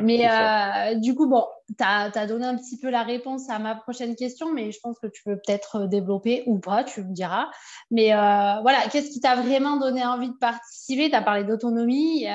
mais 0.02 0.28
euh, 0.28 0.96
du 0.96 1.14
coup, 1.14 1.28
bon, 1.28 1.46
tu 1.78 1.84
as, 1.84 2.10
donné 2.26 2.46
un 2.46 2.58
petit 2.58 2.80
peu 2.80 2.90
la 2.90 3.04
réponse 3.04 3.48
à 3.48 3.60
ma 3.60 3.76
prochaine 3.76 4.16
question, 4.16 4.52
mais 4.52 4.72
je 4.72 4.80
pense 4.82 4.98
que 4.98 5.06
tu 5.06 5.22
peux 5.24 5.36
peut-être 5.36 5.86
développer 5.86 6.44
ou 6.48 6.58
pas, 6.58 6.84
tu 6.84 7.04
me 7.04 7.14
diras. 7.14 7.52
Mais 7.92 8.14
euh, 8.14 8.62
voilà, 8.62 8.80
qu'est-ce 8.92 9.12
qui 9.12 9.20
t'a 9.20 9.36
vraiment 9.36 9.78
donné 9.78 10.04
envie 10.04 10.30
de 10.30 10.38
participer? 10.38 11.12
Tu 11.12 11.16
as 11.16 11.22
parlé 11.22 11.44
d'autonomie. 11.44 12.26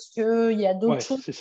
Est-ce 0.00 0.10
qu'il 0.12 0.58
y 0.58 0.66
a 0.66 0.72
d'autres 0.72 1.02
choses 1.02 1.22
qui 1.22 1.32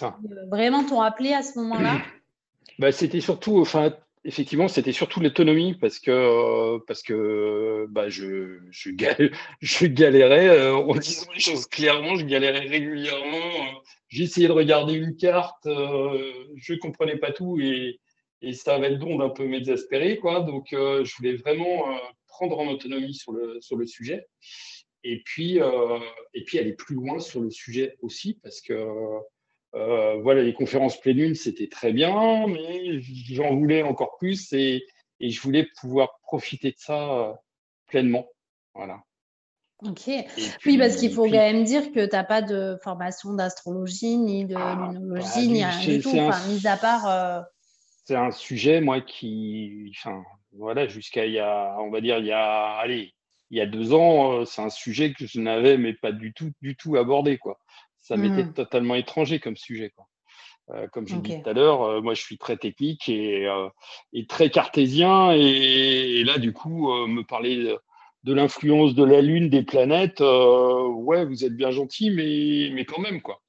vraiment 0.49 0.83
t'ont 0.83 1.01
appelé 1.01 1.31
à 1.31 1.43
ce 1.43 1.57
moment-là 1.59 2.01
bah, 2.79 2.91
C'était 2.91 3.21
surtout, 3.21 3.59
enfin, 3.59 3.93
effectivement, 4.25 4.67
c'était 4.67 4.91
surtout 4.91 5.21
l'autonomie 5.21 5.75
parce 5.75 5.99
que 5.99 6.11
euh, 6.11 6.79
parce 6.87 7.03
que 7.03 7.87
bah, 7.89 8.09
je 8.09 8.59
je, 8.69 8.89
je 9.61 9.85
galérais 9.85 10.49
euh, 10.49 10.75
en 10.75 10.95
disant 10.95 11.27
les 11.33 11.39
choses 11.39 11.67
clairement, 11.67 12.15
je 12.15 12.25
galérais 12.25 12.67
régulièrement. 12.67 13.37
Euh, 13.37 13.79
J'essayais 14.09 14.47
de 14.47 14.53
regarder 14.53 14.93
une 14.93 15.15
carte, 15.15 15.65
je 15.65 16.73
comprenais 16.79 17.17
pas 17.17 17.31
tout 17.31 17.59
et 17.59 17.99
et 18.41 18.53
ça 18.53 18.73
avait 18.73 18.89
le 18.89 18.97
don 18.97 19.17
d'un 19.17 19.29
peu 19.29 19.45
m'exaspérer 19.45 20.17
quoi. 20.17 20.39
Donc 20.39 20.69
je 20.71 21.15
voulais 21.17 21.35
vraiment 21.35 21.85
prendre 22.27 22.57
en 22.57 22.65
autonomie 22.69 23.13
sur 23.13 23.33
le 23.33 23.59
sur 23.61 23.75
le 23.75 23.85
sujet 23.85 24.25
et 25.03 25.21
puis 25.23 25.59
et 26.33 26.43
puis 26.43 26.59
aller 26.59 26.73
plus 26.73 26.95
loin 26.95 27.19
sur 27.19 27.41
le 27.41 27.49
sujet 27.49 27.97
aussi 28.01 28.33
parce 28.41 28.61
que 28.61 29.21
euh, 29.75 30.19
voilà, 30.21 30.41
les 30.41 30.53
conférences 30.53 30.99
pleine 30.99 31.17
lune, 31.17 31.35
c'était 31.35 31.67
très 31.67 31.93
bien, 31.93 32.47
mais 32.47 33.01
j'en 33.01 33.55
voulais 33.55 33.83
encore 33.83 34.17
plus 34.17 34.51
et, 34.53 34.83
et, 35.19 35.29
je 35.29 35.41
voulais 35.41 35.67
pouvoir 35.79 36.19
profiter 36.23 36.71
de 36.71 36.77
ça 36.77 37.13
euh, 37.13 37.33
pleinement. 37.87 38.27
Voilà. 38.73 39.03
Ok. 39.83 40.09
oui, 40.65 40.77
parce 40.77 40.97
qu'il 40.97 41.13
faut 41.13 41.25
quand 41.25 41.31
même 41.31 41.63
dire 41.63 41.91
que 41.91 42.05
tu 42.05 42.15
n'as 42.15 42.23
pas 42.23 42.41
de 42.41 42.77
formation 42.83 43.33
d'astrologie, 43.33 44.17
ni 44.17 44.45
de 44.45 44.55
ah, 44.57 44.89
lunologie, 44.91 45.47
ni 45.47 45.63
rien 45.63 45.97
du 45.97 46.01
tout, 46.01 46.17
enfin, 46.17 46.47
mis 46.47 46.65
à 46.65 46.75
part. 46.75 47.07
Euh, 47.07 47.41
c'est 48.05 48.15
un 48.15 48.31
sujet, 48.31 48.81
moi, 48.81 49.01
qui. 49.01 49.93
Enfin, 49.95 50.23
voilà, 50.51 50.87
jusqu'à 50.87 51.27
il 51.27 51.33
y 51.33 51.39
a, 51.39 51.77
on 51.79 51.91
va 51.91 52.01
dire, 52.01 52.17
il 52.17 52.25
y 52.25 52.31
a, 52.31 52.71
allez, 52.71 53.13
il 53.51 53.57
y 53.57 53.61
a 53.61 53.65
deux 53.65 53.93
ans, 53.93 54.45
c'est 54.45 54.61
un 54.61 54.69
sujet 54.69 55.13
que 55.13 55.25
je 55.25 55.39
n'avais, 55.39 55.77
mais 55.77 55.93
pas 55.93 56.11
du 56.11 56.33
tout, 56.33 56.51
du 56.61 56.75
tout 56.75 56.97
abordé, 56.97 57.37
quoi 57.37 57.59
ça 58.09 58.17
m'était 58.17 58.43
mmh. 58.43 58.53
totalement 58.53 58.95
étranger 58.95 59.39
comme 59.39 59.55
sujet. 59.55 59.91
Quoi. 59.95 60.07
Euh, 60.71 60.87
comme 60.87 61.07
j'ai 61.07 61.17
dit 61.17 61.41
tout 61.41 61.49
à 61.49 61.53
l'heure, 61.53 61.83
euh, 61.83 62.01
moi 62.01 62.13
je 62.13 62.21
suis 62.21 62.37
très 62.37 62.57
technique 62.57 63.09
et, 63.09 63.47
euh, 63.47 63.69
et 64.13 64.25
très 64.25 64.49
cartésien. 64.49 65.31
Et, 65.31 66.23
là, 66.23 66.37
du 66.37 66.53
coup, 66.53 66.91
me 67.07 67.21
parler 67.21 67.75
de, 68.23 68.33
l'influence 68.33 68.95
de 68.95 69.03
la 69.03 69.21
Lune, 69.21 69.49
des 69.49 69.63
planètes, 69.63 70.21
ouais, 70.21 71.25
vous 71.25 71.45
êtes 71.45 71.55
bien 71.55 71.71
gentil, 71.71 72.09
mais, 72.09 72.71
mais 72.73 72.85
quand 72.85 73.01
même, 73.01 73.21
quoi. 73.21 73.41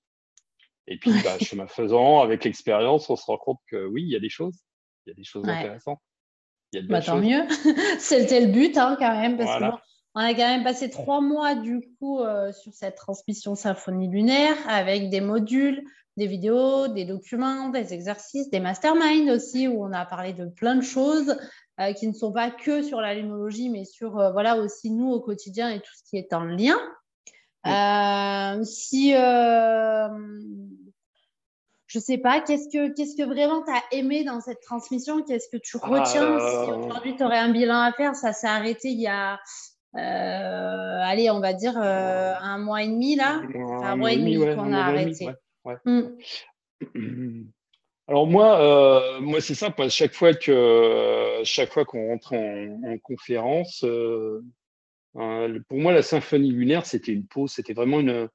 Et 0.86 0.98
puis, 0.98 1.12
bah, 1.22 1.38
chemin 1.40 1.66
faisant, 1.66 2.20
avec 2.20 2.44
l'expérience, 2.44 3.08
on 3.10 3.16
se 3.16 3.24
rend 3.24 3.38
compte 3.38 3.60
que 3.66 3.86
oui, 3.86 4.02
il 4.02 4.10
y 4.10 4.16
a 4.16 4.20
des 4.20 4.28
choses. 4.28 4.58
Il 5.06 5.10
y 5.10 5.12
a 5.12 5.14
des 5.14 5.24
choses 5.24 5.48
intéressantes. 5.48 6.00
Il 6.72 6.80
y 6.80 6.84
a 6.84 6.86
bah, 6.86 7.02
tant 7.02 7.18
mieux. 7.18 7.42
C'était 7.98 8.40
le 8.40 8.52
but, 8.52 8.76
hein, 8.76 8.96
quand 8.98 9.20
même, 9.20 9.36
parce 9.36 9.58
que 9.58 9.80
on 10.14 10.20
a 10.20 10.34
quand 10.34 10.38
même 10.38 10.64
passé 10.64 10.90
trois 10.90 11.20
mois 11.20 11.54
du 11.54 11.80
coup 11.98 12.20
euh, 12.20 12.52
sur 12.52 12.72
cette 12.74 12.96
transmission 12.96 13.54
symphonie 13.54 14.08
lunaire 14.08 14.56
avec 14.68 15.08
des 15.08 15.20
modules, 15.20 15.84
des 16.16 16.26
vidéos, 16.26 16.88
des 16.88 17.04
documents, 17.04 17.68
des 17.68 17.94
exercices, 17.94 18.50
des 18.50 18.58
masterminds 18.58 19.30
aussi 19.30 19.68
où 19.68 19.84
on 19.84 19.92
a 19.92 20.04
parlé 20.04 20.32
de 20.32 20.46
plein 20.46 20.74
de 20.74 20.80
choses 20.80 21.36
euh, 21.78 21.92
qui 21.92 22.08
ne 22.08 22.12
sont 22.12 22.32
pas 22.32 22.50
que 22.50 22.82
sur 22.82 23.00
la 23.00 23.14
lunologie 23.14 23.68
mais 23.68 23.84
sur 23.84 24.18
euh, 24.18 24.32
voilà 24.32 24.56
aussi 24.56 24.90
nous 24.90 25.12
au 25.12 25.20
quotidien 25.20 25.70
et 25.70 25.78
tout 25.78 25.92
ce 25.94 26.02
qui 26.10 26.16
est 26.16 26.32
en 26.32 26.44
lien. 26.44 26.76
si 28.64 29.14
je 31.90 31.98
sais 31.98 32.18
pas, 32.18 32.40
qu'est-ce 32.40 32.68
que, 32.68 32.94
qu'est-ce 32.94 33.16
que 33.16 33.26
vraiment 33.26 33.64
tu 33.64 33.72
as 33.72 33.82
aimé 33.98 34.22
dans 34.22 34.40
cette 34.40 34.60
transmission? 34.60 35.24
Qu'est-ce 35.24 35.48
que 35.48 35.56
tu 35.56 35.76
retiens? 35.76 36.38
Si 36.38 36.70
aujourd'hui 36.70 37.16
tu 37.16 37.24
aurais 37.24 37.38
un 37.38 37.50
bilan 37.50 37.80
à 37.80 37.92
faire, 37.92 38.14
ça 38.14 38.32
s'est 38.32 38.46
arrêté 38.46 38.90
il 38.90 39.00
y 39.00 39.08
a, 39.08 39.40
euh, 39.96 41.00
allez, 41.02 41.30
on 41.30 41.40
va 41.40 41.52
dire 41.52 41.76
euh, 41.76 42.32
un 42.40 42.58
mois 42.58 42.84
et 42.84 42.88
demi 42.88 43.16
là, 43.16 43.42
un, 43.82 43.96
mois 43.96 44.12
et 44.12 44.18
demi, 44.18 44.36
qu'on 44.36 44.72
a 44.72 44.78
arrêté. 44.78 45.30
Mm. 45.84 46.02
Alors 48.06 48.26
moi, 48.28 48.60
euh, 48.60 49.20
moi 49.20 49.40
c'est 49.40 49.56
simple. 49.56 49.88
Chaque 49.90 50.14
fois 50.14 50.32
que 50.32 51.40
chaque 51.42 51.72
fois 51.72 51.84
qu'on 51.84 52.06
rentre 52.06 52.34
en, 52.34 52.98
conférence, 53.02 53.84
pour 55.12 55.78
moi 55.78 55.92
la 55.92 56.02
symphonie 56.02 56.52
lunaire 56.52 56.86
c'était 56.86 57.12
une 57.12 57.26
pause, 57.26 57.50
c'était 57.50 57.74
vraiment 57.74 57.98
une 57.98 58.28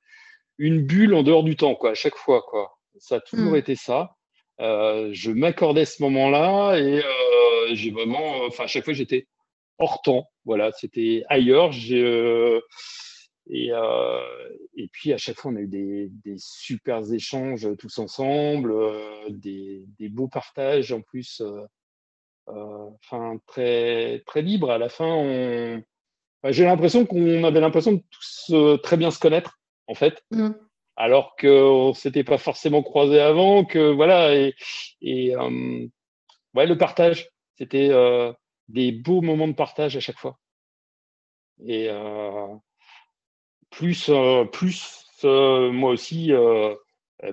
une 0.57 0.85
bulle 0.85 1.13
en 1.13 1.23
dehors 1.23 1.43
du 1.43 1.55
temps 1.55 1.75
quoi. 1.75 1.91
À 1.91 1.93
chaque 1.93 2.15
fois 2.15 2.41
quoi, 2.41 2.74
ça 2.99 3.15
a 3.15 3.19
toujours 3.19 3.53
mm. 3.53 3.57
été 3.57 3.75
ça. 3.75 4.15
je 4.59 5.31
m'accordais 5.31 5.85
ce 5.85 6.01
moment-là 6.03 6.77
et 6.77 7.01
j'ai 7.73 7.91
vraiment, 7.91 8.45
enfin 8.47 8.65
à 8.65 8.67
chaque 8.67 8.85
fois 8.85 8.93
j'étais 8.93 9.27
hors 9.79 10.01
temps. 10.01 10.29
Voilà, 10.45 10.71
c'était 10.71 11.23
ailleurs. 11.29 11.71
Euh, 11.91 12.61
et, 13.47 13.71
euh, 13.71 14.49
et 14.75 14.87
puis 14.87 15.13
à 15.13 15.17
chaque 15.17 15.37
fois, 15.37 15.51
on 15.51 15.55
a 15.55 15.61
eu 15.61 15.67
des, 15.67 16.09
des 16.23 16.35
super 16.37 17.01
échanges 17.11 17.67
tous 17.77 17.99
ensemble, 17.99 18.71
euh, 18.71 19.29
des, 19.29 19.85
des, 19.99 20.09
beaux 20.09 20.27
partages 20.27 20.91
en 20.91 21.01
plus, 21.01 21.41
enfin 22.47 23.37
très 23.47 24.23
très 24.25 24.41
libres. 24.41 24.71
À 24.71 24.77
la 24.77 24.89
fin, 24.89 25.07
on... 25.07 25.83
j'ai 26.45 26.65
l'impression 26.65 27.05
qu'on 27.05 27.43
avait 27.43 27.61
l'impression 27.61 27.93
de 27.93 28.03
tous 28.09 28.81
très 28.81 28.97
bien 28.97 29.11
se 29.11 29.19
connaître 29.19 29.59
en 29.87 29.95
fait. 29.95 30.23
Mmh. 30.31 30.49
Alors 30.97 31.35
qu'on 31.35 31.89
ne 31.89 31.93
s'était 31.93 32.23
pas 32.23 32.37
forcément 32.37 32.81
croisé 32.81 33.19
avant, 33.19 33.65
que 33.65 33.91
voilà, 33.91 34.35
et, 34.35 34.55
et 35.01 35.35
ouais, 35.35 36.65
le 36.65 36.77
partage, 36.77 37.29
c'était 37.57 37.91
des 38.69 38.91
beaux 38.91 39.21
moments 39.21 39.47
de 39.47 39.53
partage 39.53 39.97
à 39.97 39.99
chaque 39.99 40.17
fois. 40.17 40.39
Et 41.63 41.87
euh, 41.89 42.47
plus, 43.69 44.09
euh, 44.09 44.45
plus 44.45 45.05
euh, 45.23 45.71
moi 45.71 45.91
aussi, 45.91 46.31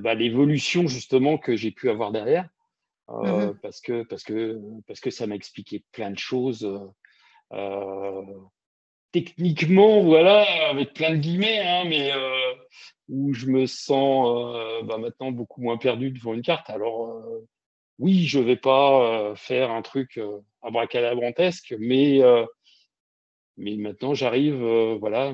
bah, 0.00 0.14
l'évolution 0.14 0.86
justement 0.86 1.38
que 1.38 1.56
j'ai 1.56 1.70
pu 1.70 1.90
avoir 1.90 2.12
derrière, 2.12 2.48
mmh 3.08 3.54
parce 3.60 3.80
que 3.80 4.04
parce 4.04 4.22
que 4.22 4.58
parce 4.86 5.00
que 5.00 5.10
ça 5.10 5.26
m'a 5.26 5.34
expliqué 5.34 5.84
plein 5.92 6.10
de 6.10 6.18
choses. 6.18 6.66
techniquement, 9.10 10.02
voilà, 10.02 10.42
avec 10.70 10.94
plein 10.94 11.10
de 11.10 11.16
guillemets, 11.16 11.58
hein, 11.58 11.84
mais 11.86 12.10
où 13.12 13.34
je 13.34 13.46
me 13.46 13.66
sens 13.66 14.84
bah, 14.84 14.98
maintenant 14.98 15.30
beaucoup 15.32 15.60
moins 15.60 15.76
perdu 15.76 16.10
devant 16.10 16.34
une 16.34 16.42
carte. 16.42 16.70
Alors, 16.70 17.22
oui, 17.98 18.24
je 18.26 18.38
vais 18.40 18.56
pas 18.56 19.34
faire 19.36 19.70
un 19.70 19.82
truc 19.82 20.18
abracadabrantesque, 20.62 21.74
mais 21.78 22.20
mais 23.58 23.76
maintenant 23.76 24.14
j'arrive, 24.14 24.64
voilà, 24.98 25.28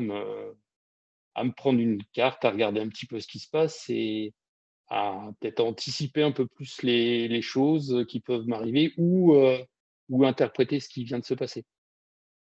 à 1.35 1.45
me, 1.45 1.53
prendre 1.53 1.81
une 1.81 2.03
carte, 2.13 2.45
à 2.45 2.51
regarder 2.51 2.81
un 2.81 2.89
petit 2.89 3.07
peu 3.07 3.21
ce 3.21 3.29
qui 3.29 3.39
se 3.39 3.49
passe 3.49 3.87
et 3.89 4.35
à 4.89 5.31
peut-être 5.41 5.61
anticiper 5.61 6.23
un 6.23 6.33
peu 6.33 6.47
plus 6.47 6.83
les, 6.83 7.29
les 7.29 7.43
choses 7.43 8.05
qui 8.09 8.21
peuvent 8.21 8.47
m'arriver 8.49 8.93
ou 8.97 9.37
ou 10.09 10.25
interpréter 10.25 10.81
ce 10.81 10.89
qui 10.89 11.05
vient 11.05 11.21
de 11.21 11.25
se 11.25 11.35
passer. 11.35 11.65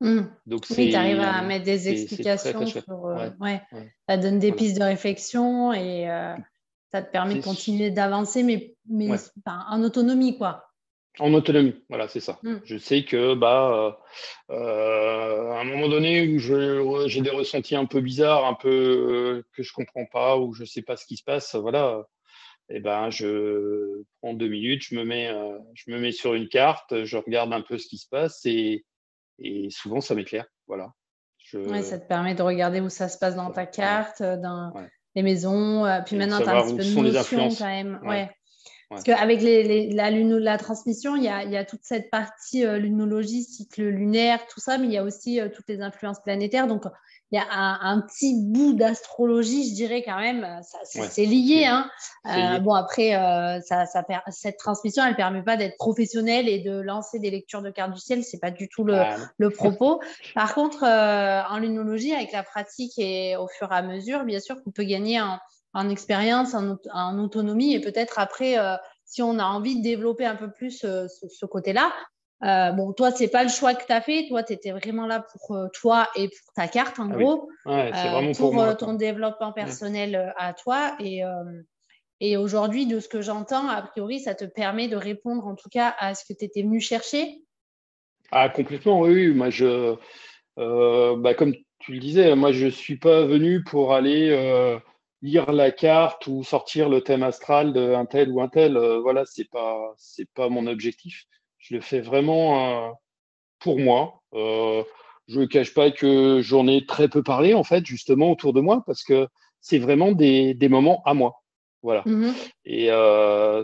Mmh. 0.00 0.21
Donc, 0.47 0.64
oui, 0.71 0.90
tu 0.90 0.95
arrives 0.97 1.21
à 1.21 1.42
mettre 1.42 1.64
des 1.64 1.88
explications 1.88 2.66
sur. 2.66 2.83
ouais, 3.40 3.62
Ça 4.09 4.16
donne 4.16 4.38
des 4.38 4.52
pistes 4.52 4.78
de 4.78 4.85
réflexion 4.85 5.73
et 5.73 6.07
ça 6.90 7.02
te 7.02 7.11
permet 7.11 7.37
de 7.37 7.42
continuer 7.42 7.90
d'avancer, 7.90 8.42
mais, 8.42 8.75
mais 8.88 9.11
en 9.47 9.83
autonomie, 9.83 10.37
quoi. 10.37 10.66
En 11.19 11.35
autonomie, 11.35 11.75
voilà, 11.88 12.09
c'est 12.09 12.21
ça. 12.21 12.38
Mm. 12.42 12.57
Je 12.64 12.76
sais 12.78 13.04
que 13.04 13.35
bah 13.35 13.99
euh, 14.50 15.50
à 15.50 15.61
un 15.61 15.64
moment 15.64 15.88
donné 15.88 16.28
où 16.28 16.38
j'ai 16.38 17.21
des 17.21 17.30
ressentis 17.30 17.75
un 17.75 17.87
peu 17.87 18.00
bizarres, 18.00 18.47
un 18.47 18.54
peu 18.54 19.45
que 19.52 19.62
je 19.62 19.73
comprends 19.73 20.07
pas 20.07 20.38
ou 20.38 20.52
je 20.52 20.64
sais 20.64 20.83
pas 20.83 20.97
ce 20.97 21.07
qui 21.07 21.16
se 21.16 21.25
passe, 21.25 21.57
voilà. 21.57 22.07
Et 22.69 22.76
eh 22.76 22.80
ben 22.80 23.11
je 23.11 24.04
prends 24.23 24.35
deux 24.35 24.47
minutes, 24.47 24.85
je 24.85 24.95
me 24.95 25.04
mets 25.04 25.30
je 25.75 25.90
me 25.90 25.99
mets 25.99 26.12
sur 26.12 26.35
une 26.35 26.49
carte, 26.49 27.04
je 27.04 27.16
regarde 27.16 27.52
un 27.52 27.62
peu 27.62 27.76
ce 27.76 27.88
qui 27.88 27.99
se 27.99 28.09
passe 28.09 28.47
et, 28.47 28.85
et 29.40 29.68
souvent 29.70 30.00
ça 30.00 30.14
m'éclaire, 30.14 30.47
voilà. 30.66 30.92
Je... 31.38 31.82
ça 31.82 31.99
te 31.99 32.06
permet 32.06 32.35
de 32.35 32.42
regarder 32.42 32.80
où 32.80 32.88
ça 32.88 33.09
se 33.09 33.18
passe 33.18 33.35
dans 33.35 33.50
ta 33.50 33.66
carte, 33.66 34.23
dans 34.23 34.73
les 35.14 35.23
maisons. 35.23 35.85
Puis 36.06 36.16
maintenant, 36.16 36.38
tu 36.38 36.49
as 36.49 36.56
un 36.56 36.76
petit 36.76 36.94
peu 36.94 37.02
de 37.02 37.11
notion 37.11 37.49
quand 37.49 37.66
même. 37.66 38.00
Ouais. 38.04 38.30
Parce 38.90 39.04
qu'avec 39.04 39.40
les, 39.40 39.92
la, 39.92 40.11
la, 40.11 40.59
transmission, 40.59 41.14
il 41.14 41.23
y, 41.23 41.28
a, 41.28 41.44
il 41.44 41.52
y, 41.52 41.56
a, 41.56 41.64
toute 41.64 41.85
cette 41.85 42.11
partie 42.11 42.66
euh, 42.66 42.76
lunologie, 42.76 43.44
cycle 43.44 43.85
lunaire, 43.85 44.44
tout 44.49 44.59
ça, 44.59 44.78
mais 44.78 44.87
il 44.87 44.92
y 44.92 44.99
a 44.99 45.04
aussi 45.04 45.40
euh, 45.40 45.49
toutes 45.49 45.68
les 45.68 45.80
influences 45.80 46.18
planétaires. 46.18 46.66
Donc, 46.66 46.82
il 47.30 47.37
y 47.37 47.38
a 47.38 47.47
un, 47.49 48.00
petit 48.00 48.35
bout 48.37 48.73
d'astrologie, 48.73 49.70
je 49.70 49.75
dirais 49.76 50.02
quand 50.04 50.18
même. 50.18 50.44
c'est 50.82 51.25
lié. 51.25 51.66
Hein. 51.66 51.88
Euh, 52.26 52.59
bon, 52.59 52.75
après, 52.75 53.12
ça, 53.64 53.87
ça, 53.87 54.04
cette 54.30 54.56
transmission, 54.56 55.04
elle 55.04 55.12
ne 55.12 55.16
permet 55.16 55.44
pas 55.44 55.56
d'être 55.56 55.76
professionnelle 55.76 56.49
et 56.49 56.59
de 56.59 56.80
lancer 56.80 57.20
des 57.20 57.30
lectures 57.30 57.62
de 57.62 57.70
cartes 57.70 57.92
du 57.92 58.00
ciel. 58.00 58.25
Ce 58.25 58.35
n'est 58.35 58.40
pas 58.40 58.50
du 58.50 58.68
tout 58.68 58.82
le, 58.82 59.00
le 59.38 59.50
propos. 59.50 60.00
Par 60.35 60.52
contre, 60.54 60.82
en 60.82 61.59
lunologie, 61.59 62.12
avec 62.12 62.32
la 62.32 62.42
pratique 62.42 62.94
et 62.99 63.37
au 63.37 63.47
fur 63.47 63.70
et 63.70 63.76
à 63.76 63.82
mesure, 63.82 64.25
bien 64.25 64.40
sûr 64.40 64.61
qu'on 64.64 64.73
peut 64.73 64.82
gagner 64.82 65.20
en 65.20 65.38
en 65.72 65.88
expérience, 65.88 66.54
en, 66.54 67.18
autonomie, 67.18 67.74
et 67.74 67.80
peut-être 67.80 68.18
après, 68.18 68.58
euh, 68.58 68.76
si 69.04 69.22
on 69.22 69.38
a 69.38 69.44
envie 69.44 69.78
de 69.78 69.82
développer 69.82 70.24
un 70.24 70.36
peu 70.36 70.50
plus 70.50 70.84
euh, 70.84 71.06
ce, 71.08 71.46
côté-là. 71.46 71.92
Euh, 72.42 72.72
bon, 72.72 72.92
toi, 72.92 73.10
c'est 73.10 73.28
pas 73.28 73.44
le 73.44 73.50
choix 73.50 73.74
que 73.74 73.84
tu 73.86 73.92
as 73.92 74.00
fait. 74.00 74.26
Toi, 74.28 74.42
tu 74.42 74.52
étais 74.52 74.72
vraiment 74.72 75.06
là 75.06 75.24
pour 75.32 75.56
toi 75.74 76.08
et 76.16 76.28
pour 76.28 76.52
ta 76.54 76.68
carte, 76.68 76.98
en 76.98 77.10
ah 77.10 77.14
gros. 77.14 77.48
pour, 78.36 78.76
ton 78.78 78.94
développement 78.94 79.52
personnel 79.52 80.32
à 80.38 80.54
toi. 80.54 80.96
Et, 81.00 81.22
et 82.20 82.38
aujourd'hui, 82.38 82.86
de 82.86 82.98
ce 82.98 83.08
que 83.08 83.20
j'entends, 83.20 83.68
a 83.68 83.82
priori, 83.82 84.20
ça 84.20 84.34
te 84.34 84.46
permet 84.46 84.88
de 84.88 84.96
répondre 84.96 85.46
en 85.46 85.54
tout 85.54 85.68
cas 85.68 85.94
à 85.98 86.14
ce 86.14 86.24
que 86.24 86.32
tu 86.32 86.46
étais 86.46 86.62
venu 86.62 86.80
chercher? 86.80 87.42
Ah, 88.30 88.48
complètement, 88.48 89.00
oui. 89.00 89.28
Moi, 89.34 89.50
je, 89.50 89.96
bah, 90.56 91.34
comme 91.34 91.54
tu 91.78 91.92
le 91.92 91.98
disais, 91.98 92.34
moi, 92.36 92.52
je 92.52 92.68
suis 92.68 92.96
pas 92.96 93.26
venu 93.26 93.62
pour 93.64 93.92
aller 93.92 94.80
lire 95.22 95.52
la 95.52 95.70
carte 95.70 96.26
ou 96.26 96.42
sortir 96.44 96.88
le 96.88 97.02
thème 97.02 97.22
astral 97.22 97.72
d'un 97.72 98.06
tel 98.06 98.30
ou 98.30 98.40
un 98.40 98.48
tel. 98.48 98.76
Euh, 98.76 99.00
voilà, 99.00 99.24
c'est 99.26 99.48
pas 99.48 99.92
c'est 99.96 100.28
pas 100.32 100.48
mon 100.48 100.66
objectif. 100.66 101.24
Je 101.58 101.74
le 101.74 101.80
fais 101.80 102.00
vraiment 102.00 102.88
euh, 102.88 102.90
pour 103.58 103.78
moi. 103.78 104.22
Euh, 104.34 104.82
je 105.28 105.40
ne 105.40 105.46
cache 105.46 105.74
pas 105.74 105.90
que 105.90 106.40
j'en 106.42 106.66
ai 106.66 106.86
très 106.86 107.08
peu 107.08 107.22
parlé 107.22 107.54
en 107.54 107.64
fait 107.64 107.84
justement 107.86 108.30
autour 108.30 108.52
de 108.52 108.60
moi 108.60 108.82
parce 108.86 109.04
que 109.04 109.28
c'est 109.60 109.78
vraiment 109.78 110.12
des, 110.12 110.54
des 110.54 110.68
moments 110.68 111.02
à 111.04 111.14
moi. 111.14 111.42
Voilà. 111.82 112.02
Mmh 112.06 112.32
et 112.64 112.86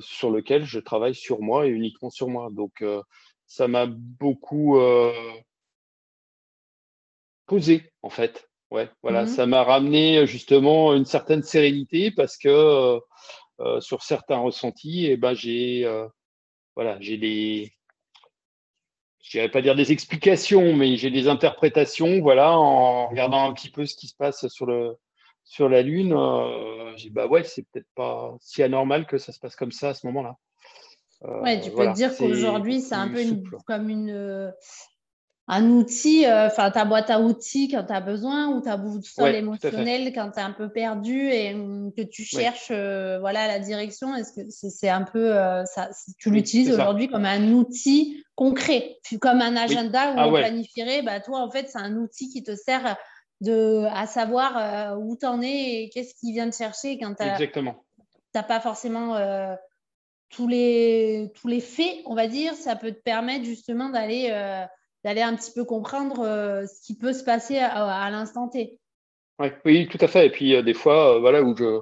sur 0.00 0.30
lequel 0.30 0.64
je 0.64 0.80
travaille 0.80 1.14
sur 1.14 1.40
moi 1.40 1.66
et 1.66 1.70
uniquement 1.70 2.10
sur 2.10 2.28
moi. 2.28 2.48
Donc 2.50 2.84
ça 3.46 3.68
m'a 3.68 3.86
beaucoup 3.86 4.78
posé 7.46 7.90
en 8.02 8.10
fait 8.10 8.48
Ouais, 8.70 8.88
voilà, 9.02 9.24
mmh 9.24 9.28
ça 9.28 9.46
m'a 9.46 9.62
ramené 9.62 10.26
justement 10.26 10.94
une 10.94 11.04
certaine 11.04 11.42
sérénité 11.42 12.10
parce 12.10 12.36
que 12.36 12.98
sur 13.80 14.02
certains 14.02 14.38
ressentis, 14.38 15.06
et 15.06 15.12
eh 15.12 15.16
ben 15.16 15.34
j'ai 15.34 15.88
voilà, 16.74 16.98
j'ai 17.00 17.16
des 17.16 17.72
je 19.22 19.30
dirais 19.32 19.48
pas 19.48 19.62
dire 19.62 19.74
des 19.74 19.90
explications, 19.90 20.72
mais 20.74 20.96
j'ai 20.96 21.10
des 21.10 21.26
interprétations, 21.26 22.20
voilà, 22.20 22.52
en 22.52 23.08
regardant 23.08 23.48
un 23.48 23.52
petit 23.52 23.70
peu 23.70 23.84
ce 23.84 23.96
qui 23.96 24.06
se 24.06 24.14
passe 24.14 24.46
sur 24.48 24.66
le 24.66 24.96
sur 25.44 25.68
la 25.68 25.82
lune, 25.82 26.16
j'ai 26.96 27.10
bah 27.10 27.26
ouais, 27.28 27.44
c'est 27.44 27.62
peut-être 27.70 27.88
pas 27.94 28.34
si 28.40 28.62
anormal 28.64 29.06
que 29.06 29.16
ça 29.16 29.32
se 29.32 29.38
passe 29.38 29.54
comme 29.54 29.72
ça 29.72 29.90
à 29.90 29.94
ce 29.94 30.06
moment-là. 30.08 30.36
ouais, 31.22 31.60
tu 31.60 31.70
peux 31.70 31.86
te 31.86 31.94
dire 31.94 32.16
qu'aujourd'hui, 32.16 32.80
c'est 32.80 32.96
un 32.96 33.08
peu 33.08 33.22
une, 33.22 33.48
comme 33.64 33.88
une 33.88 34.52
un 35.48 35.70
outil, 35.70 36.26
euh, 36.26 36.46
enfin 36.46 36.70
ta 36.72 36.84
boîte 36.84 37.08
à 37.08 37.20
outils 37.20 37.68
quand 37.68 37.84
tu 37.84 37.92
as 37.92 38.00
besoin, 38.00 38.48
ou 38.48 38.60
ta 38.60 38.76
boussole 38.76 39.34
émotionnelle 39.34 40.12
quand 40.12 40.32
tu 40.32 40.40
es 40.40 40.42
un 40.42 40.50
peu 40.50 40.70
perdu 40.70 41.28
et 41.28 41.54
hum, 41.54 41.92
que 41.96 42.02
tu 42.02 42.24
cherches 42.24 42.72
euh, 42.72 43.18
voilà, 43.20 43.46
la 43.46 43.60
direction. 43.60 44.14
Est-ce 44.16 44.32
que 44.32 44.50
c'est 44.50 44.88
un 44.88 45.02
peu 45.02 45.36
euh, 45.36 45.64
ça, 45.64 45.90
Tu 46.18 46.30
l'utilises 46.30 46.72
aujourd'hui 46.72 47.08
comme 47.08 47.24
un 47.24 47.52
outil 47.52 48.24
concret, 48.34 48.96
comme 49.20 49.40
un 49.40 49.56
agenda 49.56 50.10
où 50.10 50.14
ah 50.16 50.28
on 50.28 50.32
planifierait. 50.32 51.02
Bah, 51.02 51.20
toi, 51.20 51.40
en 51.40 51.50
fait, 51.50 51.68
c'est 51.68 51.78
un 51.78 51.96
outil 51.96 52.28
qui 52.28 52.42
te 52.42 52.56
sert 52.56 52.96
de, 53.40 53.84
à 53.92 54.06
savoir 54.06 54.98
où 54.98 55.16
tu 55.16 55.26
en 55.26 55.40
es 55.42 55.84
et 55.84 55.90
qu'est-ce 55.94 56.14
qui 56.16 56.32
vient 56.32 56.50
te 56.50 56.56
chercher 56.56 56.98
quand 56.98 57.14
tu 57.14 57.24
n'as 57.24 58.42
pas 58.42 58.60
forcément 58.60 59.16
tous, 60.28 60.48
les, 60.48 61.30
tous 61.40 61.46
les 61.46 61.60
faits, 61.60 61.98
on 62.04 62.16
va 62.16 62.26
dire. 62.26 62.54
Ça 62.54 62.74
peut 62.74 62.90
te 62.90 63.00
permettre 63.00 63.44
justement 63.44 63.90
d'aller 63.90 64.32
d'aller 65.06 65.22
un 65.22 65.36
petit 65.36 65.52
peu 65.52 65.64
comprendre 65.64 66.18
euh, 66.26 66.66
ce 66.66 66.84
qui 66.84 66.96
peut 66.96 67.12
se 67.12 67.22
passer 67.22 67.58
à, 67.58 68.10
l'instant 68.10 68.48
T. 68.48 68.80
oui, 69.64 69.86
tout 69.86 69.98
à 70.00 70.08
fait. 70.08 70.26
Et 70.26 70.30
puis 70.30 70.60
des 70.64 70.74
fois, 70.74 71.14
euh, 71.14 71.20
voilà, 71.20 71.44
où 71.44 71.56
je, 71.56 71.80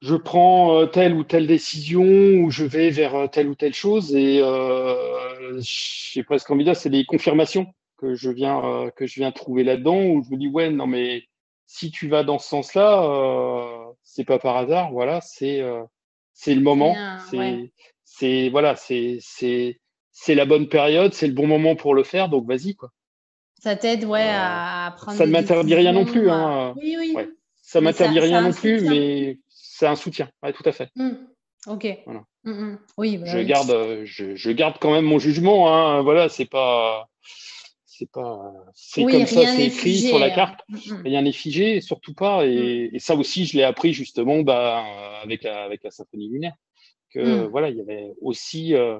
je 0.00 0.14
prends 0.14 0.78
euh, 0.78 0.86
telle 0.86 1.12
ou 1.12 1.24
telle 1.24 1.46
décision, 1.46 2.04
ou 2.04 2.50
je 2.50 2.64
vais 2.64 2.88
vers 2.88 3.30
telle 3.30 3.48
ou 3.48 3.54
telle 3.54 3.74
chose, 3.74 4.16
et 4.16 4.42
j'ai 5.58 6.22
presque 6.22 6.50
envie 6.50 6.64
de 6.64 6.70
dire, 6.70 6.76
c'est 6.76 6.88
des 6.88 7.04
confirmations 7.04 7.66
que 7.98 8.14
je 8.14 8.30
viens, 8.30 8.90
que 8.96 9.06
je 9.06 9.16
viens 9.16 9.30
trouver 9.30 9.62
là-dedans, 9.62 10.02
où 10.06 10.22
je 10.24 10.30
me 10.30 10.38
dis, 10.38 10.48
ouais, 10.48 10.70
non, 10.70 10.86
mais 10.86 11.24
si 11.66 11.90
tu 11.90 12.08
vas 12.08 12.24
dans 12.24 12.38
ce 12.38 12.48
sens-là, 12.48 13.92
c'est 14.04 14.24
pas 14.24 14.38
par 14.38 14.56
hasard, 14.56 14.90
voilà, 14.90 15.20
c'est 15.20 15.60
c'est 16.32 16.54
le 16.54 16.62
moment, 16.62 16.96
c'est 18.04 18.48
voilà, 18.48 18.74
c'est 18.74 19.18
c'est 19.20 19.82
la 20.28 20.44
bonne 20.44 20.68
période, 20.68 21.14
c'est 21.14 21.26
le 21.26 21.32
bon 21.32 21.46
moment 21.46 21.76
pour 21.76 21.94
le 21.94 22.02
faire, 22.02 22.28
donc 22.28 22.46
vas-y 22.46 22.74
quoi. 22.74 22.90
Ça 23.62 23.76
t'aide 23.76 24.04
ouais 24.04 24.26
à, 24.28 24.88
euh, 24.88 24.96
prendre. 24.96 25.16
Ça 25.16 25.24
ne 25.24 25.30
m'interdit 25.30 25.74
rien 25.76 25.92
non 25.92 26.04
plus. 26.04 26.28
Hein. 26.28 26.74
Oui 26.76 26.96
oui. 26.98 27.16
Ça 27.62 27.80
ne 27.80 27.84
m'interdit 27.84 28.18
rien 28.18 28.40
non 28.40 28.52
plus, 28.52 28.80
mais 28.82 29.38
c'est 29.48 29.86
un 29.86 29.94
soutien. 29.94 30.28
Ouais, 30.42 30.52
tout 30.52 30.64
à 30.66 30.72
fait. 30.72 30.90
Mmh. 30.96 31.10
Ok. 31.68 31.86
Mmh, 32.06 32.50
mmh. 32.50 32.78
Oui. 32.98 33.18
Bah 33.18 33.26
je 33.26 33.38
garde, 33.38 34.00
je, 34.04 34.50
garde 34.50 34.78
quand 34.80 34.92
même 34.92 35.04
mon 35.04 35.20
jugement. 35.20 35.72
Hein. 35.72 36.02
Voilà, 36.02 36.28
c'est 36.28 36.44
pas, 36.44 37.08
c'est 37.84 38.10
pas, 38.10 38.52
c'est 38.74 39.04
comme 39.04 39.26
ça, 39.26 39.46
c'est 39.46 39.66
écrit 39.66 39.98
sur 40.00 40.18
la 40.18 40.30
carte. 40.30 40.60
Rien 41.04 41.22
n'est 41.22 41.32
figé, 41.32 41.80
surtout 41.80 42.14
pas. 42.14 42.44
Et, 42.44 42.90
ça 42.98 43.14
aussi, 43.14 43.46
je 43.46 43.56
l'ai 43.56 43.62
appris 43.62 43.92
justement 43.92 44.40
bah, 44.40 44.84
avec 45.22 45.44
la, 45.44 45.62
avec 45.62 45.84
la 45.84 45.92
symphonie 45.92 46.28
lunaire. 46.28 46.54
Que 47.10 47.46
voilà, 47.46 47.68
il 47.68 47.76
y 47.76 47.80
avait 47.80 48.12
aussi 48.20 48.74
euh, 48.74 48.98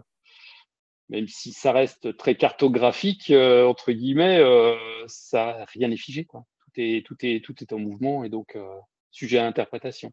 même 1.12 1.28
si 1.28 1.52
ça 1.52 1.72
reste 1.72 2.16
très 2.16 2.36
cartographique, 2.36 3.30
euh, 3.30 3.66
entre 3.66 3.92
guillemets, 3.92 4.38
euh, 4.38 4.74
ça, 5.06 5.66
rien 5.74 5.88
n'est 5.88 5.98
figé. 5.98 6.24
Quoi. 6.24 6.46
Tout, 6.60 6.70
est, 6.78 7.06
tout, 7.06 7.16
est, 7.20 7.44
tout 7.44 7.54
est 7.60 7.72
en 7.74 7.78
mouvement 7.78 8.24
et 8.24 8.30
donc 8.30 8.56
euh, 8.56 8.66
sujet 9.10 9.38
à 9.38 9.46
interprétation. 9.46 10.10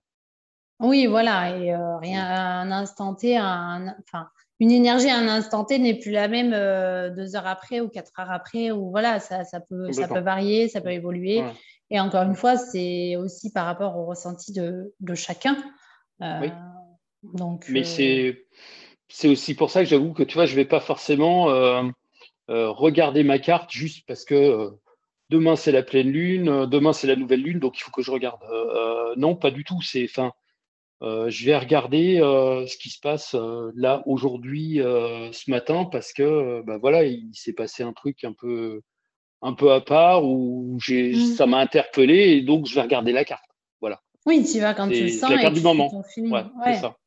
Oui, 0.82 1.08
voilà, 1.08 1.58
et 1.58 1.76
rien 2.02 2.24
à 2.24 2.62
un 2.62 2.72
instant 2.72 3.14
T, 3.14 3.38
enfin, 3.38 4.30
une 4.62 4.72
énergie 4.72 5.10
à 5.10 5.18
un 5.18 5.28
instant 5.28 5.66
T 5.66 5.78
n'est 5.78 5.98
plus 5.98 6.12
la 6.12 6.30
même 6.30 6.52
deux 7.16 7.36
heures 7.36 7.48
après 7.48 7.82
ou 7.82 7.90
quatre 7.90 8.18
heures 8.18 8.32
après, 8.32 8.72
ou 8.72 8.90
voilà, 8.90 9.20
ça, 9.20 9.44
ça, 9.44 9.60
peut, 9.60 9.92
ça 9.92 10.08
peut 10.08 10.22
varier, 10.22 10.70
ça 10.70 10.80
peut 10.80 10.92
évoluer. 10.92 11.44
Et 11.90 12.00
encore 12.00 12.24
une 12.24 12.36
fois, 12.36 12.56
c'est 12.56 13.18
aussi 13.18 13.52
par 13.52 13.66
rapport 13.66 13.98
au 13.98 14.06
ressenti 14.06 14.54
de, 14.54 14.94
de 15.02 15.16
chacun. 15.16 15.58
oui. 16.22 16.50
Donc, 17.24 17.66
Mais 17.68 17.84
c'est 17.84 18.46
c'est 19.10 19.28
aussi 19.28 19.56
pour 19.56 19.72
ça 19.72 19.84
que 19.84 19.90
j'avoue 19.90 20.14
que 20.14 20.24
tu 20.24 20.36
vois, 20.36 20.46
je 20.46 20.56
vais 20.56 20.66
pas 20.66 20.80
forcément 20.80 21.50
euh, 21.50 21.84
euh, 22.50 22.70
regarder 22.70 23.24
ma 23.24 23.40
carte 23.40 23.72
juste 23.72 24.06
parce 24.08 24.24
que 24.24 24.36
euh, 24.36 24.70
demain 25.30 25.56
c'est 25.56 25.72
la 25.72 25.84
pleine 25.84 26.12
lune, 26.12 26.66
demain 26.68 26.94
c'est 26.94 27.08
la 27.08 27.16
nouvelle 27.16 27.42
lune, 27.42 27.60
donc 27.60 27.78
il 27.78 27.82
faut 27.82 27.92
que 27.92 28.04
je 28.04 28.12
regarde. 28.12 28.40
non, 29.18 29.36
pas 29.36 29.52
du 29.52 29.64
tout. 29.64 29.82
C'est, 29.82 30.06
enfin, 30.06 30.32
je 31.02 31.46
vais 31.46 31.58
regarder 31.58 32.18
ce 32.20 32.78
qui 32.78 32.90
se 32.90 33.00
passe 33.00 33.36
là 33.76 34.04
aujourd'hui, 34.06 34.78
ce 34.78 35.52
matin, 35.52 35.86
parce 35.86 36.14
que 36.14 36.62
bah 36.66 36.78
voilà, 36.78 37.04
il 37.04 37.32
s'est 37.34 37.54
passé 37.54 37.84
un 37.84 37.94
truc 37.94 38.24
un 38.24 38.34
peu, 38.34 38.82
un 39.42 39.54
peu 39.54 39.72
à 39.72 39.82
part 39.82 40.24
où 40.26 40.78
j'ai, 40.82 41.14
mmh. 41.14 41.36
ça 41.36 41.46
m'a 41.48 41.58
interpellé 41.58 42.38
et 42.38 42.42
donc 42.42 42.68
je 42.68 42.76
vais 42.76 42.82
regarder 42.82 43.12
la 43.12 43.26
carte. 43.26 43.44
Voilà. 43.82 44.02
Oui, 44.26 44.46
tu 44.52 44.60
vas 44.60 44.74
quand 44.74 44.90
tu 44.90 45.04
le 45.04 45.10
sens. 45.10 45.30
La 45.30 45.40
carte 45.40 45.56
du 45.56 45.62
moment. 45.62 45.92
Ouais, 46.18 46.44
c'est 46.66 46.82
ça 46.82 46.98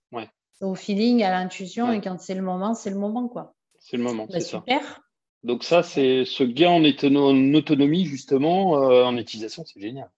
au 0.63 0.75
feeling, 0.75 1.23
à 1.23 1.31
l'intuition, 1.31 1.93
et 1.93 2.01
quand 2.01 2.21
c'est 2.21 2.35
le 2.35 2.43
moment, 2.43 2.75
c'est 2.75 2.91
le 2.91 2.97
moment, 2.97 3.29
quoi. 3.29 3.55
C'est 3.79 3.97
le 3.97 4.03
moment, 4.03 4.27
bah, 4.27 4.39
c'est 4.39 4.41
super. 4.41 5.01
Donc 5.43 5.65
ça, 5.65 5.83
c'est 5.83 6.25
ce 6.25 6.45
gain 6.45 6.71
en, 6.71 7.55
autonomie, 7.55 8.07
justement, 8.07 8.83
euh, 8.83 9.05
en 9.05 9.17
utilisation, 9.17 9.65
c'est 9.65 9.81
génial. 9.81 10.11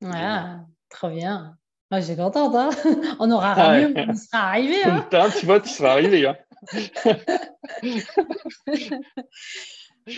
Voilà, 0.00 0.60
trop 0.88 1.10
bien. 1.10 1.56
Moi, 1.90 2.00
j'ai 2.00 2.16
contente, 2.16 2.54
hein 2.54 2.70
on 3.18 3.30
aura 3.30 3.52
ah 3.52 3.78
mieux, 3.78 3.94
on 4.08 4.14
sera 4.14 4.48
arrivé. 4.48 4.82
Hein 4.84 5.06
tu 5.38 5.46
vois, 5.46 5.60
tu 5.60 5.68
seras 5.68 5.92
arrivé. 5.92 6.26
Hein 6.26 6.36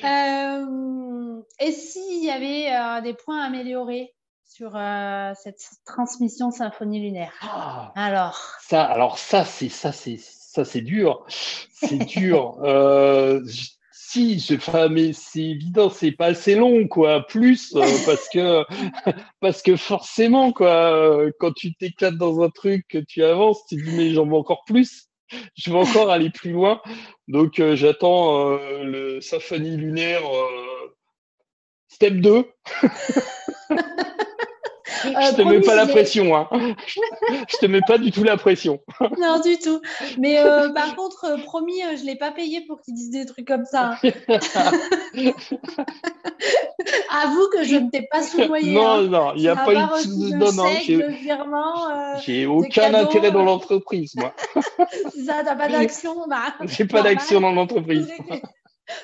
Euh, 0.02 1.42
et 1.60 1.70
s'il 1.70 2.24
y 2.24 2.30
avait 2.30 2.74
euh, 2.74 3.02
des 3.02 3.12
points 3.12 3.42
à 3.42 3.46
améliorer? 3.46 4.13
Sur 4.54 4.76
euh, 4.76 5.32
cette 5.34 5.60
transmission 5.84 6.52
symphonie 6.52 7.00
lunaire 7.00 7.32
Ah, 7.40 7.90
Alors, 7.96 8.38
ça, 8.60 8.84
alors 8.84 9.18
ça, 9.18 9.44
c'est 9.44 9.68
ça, 9.68 9.90
c'est 9.90 10.16
ça, 10.16 10.64
c'est 10.64 10.80
dur. 10.80 11.26
C'est 11.28 11.98
dur. 11.98 12.56
Euh, 12.62 13.42
si, 13.90 14.38
je, 14.38 14.54
enfin, 14.54 14.88
mais 14.88 15.12
c'est 15.12 15.42
évident, 15.42 15.90
c'est 15.90 16.12
pas 16.12 16.26
assez 16.26 16.54
long, 16.54 16.86
quoi. 16.86 17.26
Plus 17.26 17.74
euh, 17.74 17.80
parce 18.06 18.28
que 18.28 18.62
parce 19.40 19.60
que 19.60 19.74
forcément, 19.74 20.52
quoi, 20.52 21.18
quand 21.40 21.52
tu 21.52 21.74
t'éclates 21.74 22.16
dans 22.16 22.40
un 22.40 22.50
truc, 22.50 22.86
que 22.88 22.98
tu 22.98 23.24
avances, 23.24 23.66
tu 23.68 23.76
te 23.76 23.82
dis 23.82 23.96
mais 23.96 24.10
j'en 24.12 24.24
veux 24.24 24.36
encore 24.36 24.62
plus. 24.66 25.08
Je 25.56 25.72
veux 25.72 25.78
encore 25.78 26.10
aller 26.10 26.30
plus 26.30 26.52
loin. 26.52 26.80
Donc 27.26 27.60
j'attends 27.74 28.56
le 28.84 29.20
symphonie 29.20 29.76
lunaire 29.76 30.22
step 31.88 32.14
2. 32.14 32.46
Euh, 35.16 35.20
je 35.30 35.34
te 35.36 35.42
mets 35.42 35.60
pas 35.60 35.74
la 35.74 35.86
pression, 35.86 36.36
hein. 36.36 36.48
Je 37.48 37.56
te 37.58 37.66
mets 37.66 37.80
pas 37.86 37.98
du 37.98 38.10
tout 38.10 38.22
la 38.24 38.36
pression. 38.36 38.80
non 39.20 39.40
du 39.40 39.58
tout. 39.58 39.80
Mais 40.18 40.38
euh, 40.38 40.70
par 40.72 40.96
contre, 40.96 41.24
euh, 41.24 41.36
promis, 41.38 41.82
euh, 41.82 41.96
je 41.98 42.04
l'ai 42.04 42.16
pas 42.16 42.30
payé 42.30 42.62
pour 42.66 42.80
qu'ils 42.80 42.94
disent 42.94 43.10
des 43.10 43.26
trucs 43.26 43.46
comme 43.46 43.64
ça. 43.64 43.96
hein. 44.02 44.10
Avoue 47.10 47.48
que 47.52 47.64
je 47.64 47.76
ne 47.76 47.90
t'ai 47.90 48.02
pas 48.10 48.22
soudoyé. 48.22 48.72
non, 48.74 48.86
hein. 48.86 49.02
non, 49.02 49.32
il 49.36 49.42
n'y 49.42 49.48
a 49.48 49.56
pas 49.56 49.72
eu 49.72 49.76
de... 49.76 50.36
Non, 50.36 50.52
non, 50.52 50.68
j'ai- 52.20 52.46
aucun 52.46 52.68
cadeau, 52.68 52.96
intérêt 53.08 53.30
dans 53.30 53.44
l'entreprise, 53.44 54.14
moi. 54.16 54.34
c'est 55.12 55.24
ça, 55.24 55.42
t'as 55.44 55.54
pas 55.56 55.68
d'action. 55.68 56.26
Bah, 56.28 56.54
J'ai 56.64 56.84
pas 56.84 57.02
d'action 57.02 57.40
dans 57.40 57.52
l'entreprise. 57.52 58.10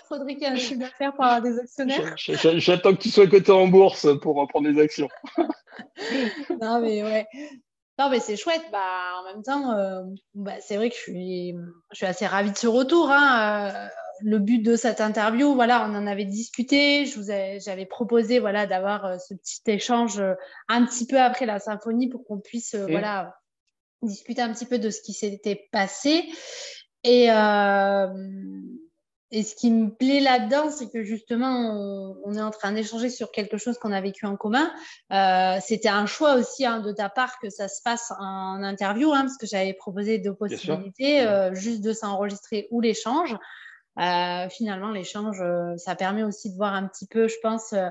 Faudrait 0.09 0.35
qu'il 0.35 0.43
y 0.43 0.47
ait 0.47 0.51
un 0.53 0.57
chiffre 0.57 0.81
d'affaires 0.81 1.15
pour 1.15 1.25
avoir 1.25 1.41
des 1.43 1.59
actionnaires. 1.59 2.15
J'attends 2.17 2.95
que 2.95 3.01
tu 3.01 3.11
sois 3.11 3.27
coté 3.27 3.51
en 3.53 3.67
bourse 3.69 4.07
pour 4.21 4.47
prendre 4.49 4.71
des 4.73 4.81
actions. 4.81 5.09
Non, 6.61 6.81
mais 6.81 7.03
ouais. 7.03 7.27
Non, 7.99 8.11
mais 8.11 8.21
c'est 8.21 8.37
chouette. 8.37 8.63
Bah, 8.73 9.13
en 9.21 9.25
même 9.33 9.43
temps, 9.43 9.73
euh, 9.73 10.03
bah, 10.35 10.55
c'est 10.61 10.77
vrai 10.77 10.91
que 10.91 10.97
je 10.97 11.01
suis, 11.01 11.55
je 11.93 11.97
suis 11.97 12.07
assez 12.07 12.27
ravie 12.27 12.51
de 12.51 12.57
ce 12.57 12.67
retour. 12.67 13.11
hein. 13.11 13.71
Euh, 13.71 13.89
le 14.23 14.39
but 14.39 14.59
de 14.59 14.77
cette 14.77 15.01
interview, 15.01 15.55
voilà, 15.55 15.87
on 15.89 15.95
en 15.95 16.07
avait 16.07 16.27
discuté. 16.27 17.07
J'avais 17.65 17.87
proposé, 17.87 18.39
voilà, 18.39 18.67
d'avoir 18.67 19.05
euh, 19.07 19.17
ce 19.19 19.35
petit 19.35 19.61
échange 19.67 20.23
un 20.69 20.85
petit 20.85 21.07
peu 21.07 21.19
après 21.19 21.47
la 21.47 21.59
symphonie 21.59 22.09
pour 22.11 22.25
qu'on 22.27 22.41
puisse, 22.41 22.75
voilà, 22.75 23.35
discuter 24.03 24.43
un 24.43 24.53
petit 24.53 24.67
peu 24.67 24.79
de 24.79 24.91
ce 24.91 25.01
qui 25.01 25.13
s'était 25.15 25.69
passé. 25.73 26.25
Et, 27.05 27.31
euh, 27.31 28.07
et 29.33 29.43
ce 29.43 29.55
qui 29.55 29.71
me 29.71 29.91
plaît 29.91 30.21
là-dedans, 30.21 30.71
c'est 30.71 30.91
que 30.91 31.03
justement, 31.05 31.73
on, 31.73 32.17
on 32.25 32.35
est 32.35 32.43
en 32.43 32.51
train 32.51 32.73
d'échanger 32.73 33.11
sur 33.11 33.31
quelque 33.31 33.59
chose 33.59 33.79
qu'on 33.79 33.93
a 33.93 34.01
vécu 34.01 34.27
en 34.27 34.37
commun. 34.37 34.73
Euh, 35.13 35.59
C'était 35.65 35.89
un 35.89 36.07
choix 36.07 36.35
aussi 36.35 36.67
hein, 36.67 36.81
de 36.81 36.91
ta 36.93 37.09
part 37.09 37.39
que 37.39 37.49
ça 37.49 37.69
se 37.69 37.81
passe 37.83 38.13
en 38.19 38.63
interview, 38.63 39.13
hein, 39.13 39.23
parce 39.23 39.37
que 39.37 39.47
j'avais 39.47 39.73
proposé 39.73 40.19
deux 40.19 40.35
possibilités, 40.35 41.23
euh, 41.23 41.55
juste 41.55 41.81
de 41.81 41.93
s'enregistrer 41.93 42.67
ou 42.71 42.81
l'échange. 42.81 43.37
Euh, 43.99 44.49
finalement, 44.49 44.91
l'échange, 44.91 45.41
euh, 45.41 45.77
ça 45.77 45.95
permet 45.95 46.23
aussi 46.23 46.51
de 46.51 46.57
voir 46.57 46.75
un 46.75 46.87
petit 46.87 47.07
peu, 47.07 47.29
je 47.29 47.37
pense, 47.43 47.73
euh, 47.73 47.89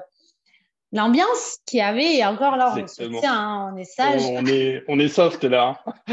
l'ambiance 0.91 1.57
qu'il 1.65 1.79
y 1.79 1.81
avait. 1.81 2.15
Et 2.17 2.25
encore 2.25 2.55
là, 2.57 2.73
on 2.77 2.87
se 2.87 3.03
tient, 3.03 3.33
hein, 3.33 3.71
on 3.73 3.77
est 3.77 3.83
sage. 3.83 4.21
On 4.25 4.45
est, 4.45 4.83
on 4.87 4.99
est 4.99 5.07
soft 5.07 5.43
là. 5.43 5.83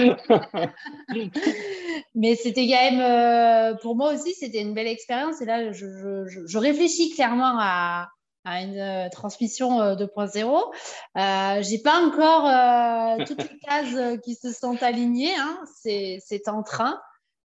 Mais 2.14 2.34
c'était 2.34 2.66
quand 2.68 2.90
même, 2.90 3.00
euh, 3.00 3.74
pour 3.76 3.96
moi 3.96 4.12
aussi, 4.14 4.32
c'était 4.34 4.60
une 4.60 4.74
belle 4.74 4.86
expérience. 4.86 5.40
Et 5.40 5.44
là, 5.44 5.72
je, 5.72 5.86
je- 6.46 6.58
réfléchis 6.58 7.10
clairement 7.14 7.56
à, 7.58 8.08
à 8.44 8.62
une 8.62 8.78
euh, 8.78 9.08
transmission 9.10 9.80
euh, 9.80 9.94
2.0. 9.94 10.72
Euh, 11.16 11.62
j'ai 11.62 11.78
pas 11.78 12.00
encore 12.04 13.26
toutes 13.26 13.42
les 13.50 13.58
cases 13.60 14.20
qui 14.24 14.34
se 14.34 14.52
sont 14.52 14.82
alignées. 14.82 15.34
Hein. 15.38 15.58
C'est, 15.82 16.20
en 16.48 16.62
train. 16.62 17.00